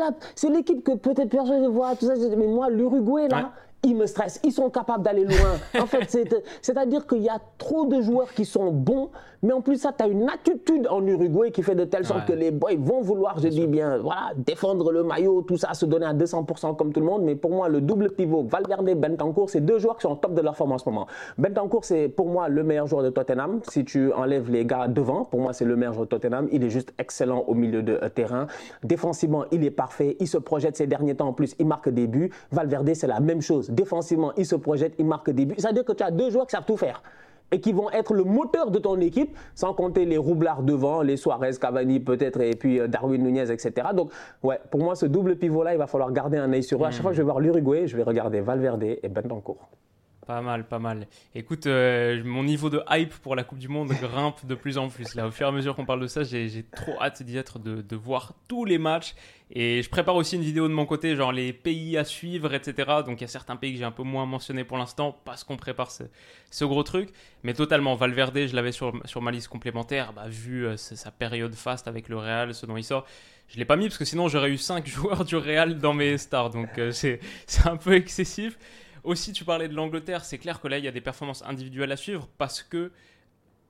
[0.49, 2.13] l'équipe que peut-être personne ne voit, tout ça.
[2.35, 3.51] Mais moi, l'Uruguay, là,
[3.83, 5.57] ils me stressent, ils sont capables d'aller loin.
[5.81, 6.17] En fait,
[6.61, 9.09] c'est-à-dire qu'il y a trop de joueurs qui sont bons,
[9.41, 12.25] mais en plus ça, tu as une attitude en Uruguay qui fait de telle sorte
[12.25, 15.85] que les boys vont vouloir, je dis bien, voilà, défendre le maillot, tout ça, se
[15.85, 17.23] donner à 200% comme tout le monde.
[17.23, 20.33] Mais pour moi, le double pivot, Valverde, Bentancourt, c'est deux joueurs qui sont au top
[20.33, 21.07] de leur forme en ce moment.
[21.37, 23.59] Bentancourt, c'est pour moi le meilleur joueur de Tottenham.
[23.69, 26.47] Si tu enlèves les gars devant, pour moi, c'est le meilleur joueur de Tottenham.
[26.51, 28.47] Il est juste excellent au milieu de euh, terrain.
[28.83, 30.15] Défensivement, il est parfait.
[30.21, 31.53] Il se projette ces derniers temps en plus.
[31.59, 32.31] Il marque des buts.
[32.51, 33.69] Valverde, c'est la même chose.
[33.73, 35.55] Défensivement, il se projette, il marque des buts.
[35.57, 37.01] C'est-à-dire que tu as deux joueurs qui savent tout faire
[37.51, 41.17] et qui vont être le moteur de ton équipe, sans compter les roublards devant, les
[41.17, 43.89] Suarez, Cavani peut-être, et puis euh, Darwin Nunez, etc.
[43.93, 44.11] Donc,
[44.41, 46.87] ouais, pour moi, ce double pivot-là, il va falloir garder un œil sur eux.
[46.87, 49.69] À chaque fois que je vais voir l'Uruguay, je vais regarder Valverde et Bentancourt.
[50.25, 51.07] Pas mal, pas mal.
[51.35, 54.87] Écoute, euh, mon niveau de hype pour la Coupe du Monde grimpe de plus en
[54.87, 55.15] plus.
[55.15, 57.59] Là, au fur et à mesure qu'on parle de ça, j'ai trop hâte d'y être,
[57.59, 59.15] de, voir tous les matchs.
[59.51, 62.89] Et je prépare aussi une vidéo de mon côté, genre les pays à suivre, etc.
[63.05, 65.43] Donc il y a certains pays que j'ai un peu moins mentionné pour l'instant parce
[65.43, 67.09] qu'on prépare ce, gros truc.
[67.43, 71.53] Mais totalement, Valverde, je l'avais sur, sur ma liste complémentaire, bah, vu euh, sa période
[71.53, 73.05] faste avec le Real, ce dont il sort.
[73.49, 75.93] Je ne l'ai pas mis parce que sinon j'aurais eu 5 joueurs du Real dans
[75.93, 76.49] mes stars.
[76.49, 77.19] Donc euh, c'est
[77.65, 78.57] un peu excessif.
[79.03, 81.91] Aussi, tu parlais de l'Angleterre, c'est clair que là, il y a des performances individuelles
[81.91, 82.91] à suivre parce que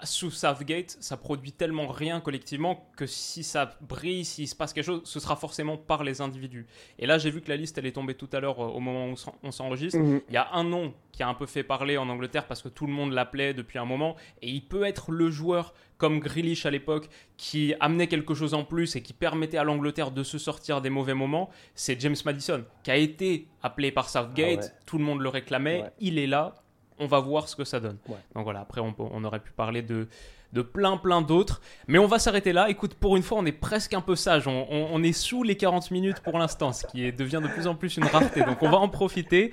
[0.03, 4.85] sous Southgate, ça produit tellement rien collectivement que si ça brille, s'il se passe quelque
[4.85, 6.65] chose, ce sera forcément par les individus.
[6.99, 8.79] Et là, j'ai vu que la liste, elle est tombée tout à l'heure euh, au
[8.79, 9.99] moment où on s'enregistre.
[9.99, 10.21] Mhm.
[10.27, 12.69] Il y a un nom qui a un peu fait parler en Angleterre parce que
[12.69, 14.15] tout le monde l'appelait depuis un moment.
[14.41, 18.65] Et il peut être le joueur comme Grealish à l'époque, qui amenait quelque chose en
[18.65, 22.65] plus et qui permettait à l'Angleterre de se sortir des mauvais moments, c'est James Madison,
[22.83, 26.55] qui a été appelé par Southgate, ah tout le monde le réclamait, il est là,
[27.04, 27.97] on va voir ce que ça donne.
[28.08, 30.08] Donc voilà, après on, aurait pu parler de,
[30.54, 31.62] de plein plein d'autres.
[31.88, 32.70] Mais on va s'arrêter là.
[32.70, 34.47] Écoute, pour une fois, on est presque un peu sage.
[34.47, 37.97] On, est sous les 40 minutes pour l'instant, ce qui devient de plus en plus
[37.97, 38.43] une rareté.
[38.43, 39.51] Donc on va en profiter.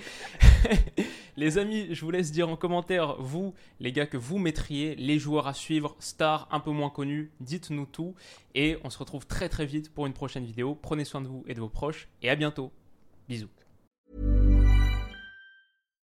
[1.37, 5.19] les amis, je vous laisse dire en commentaire, vous, les gars, que vous mettriez, les
[5.19, 7.33] joueurs à suivre, stars un peu moins connus.
[7.41, 8.15] Dites-nous tout.
[8.55, 10.79] Et on se retrouve très très vite pour une prochaine vidéo.
[10.81, 12.09] Prenez soin de vous et de vos proches.
[12.23, 12.71] Et à bientôt.
[13.29, 13.60] Bisous.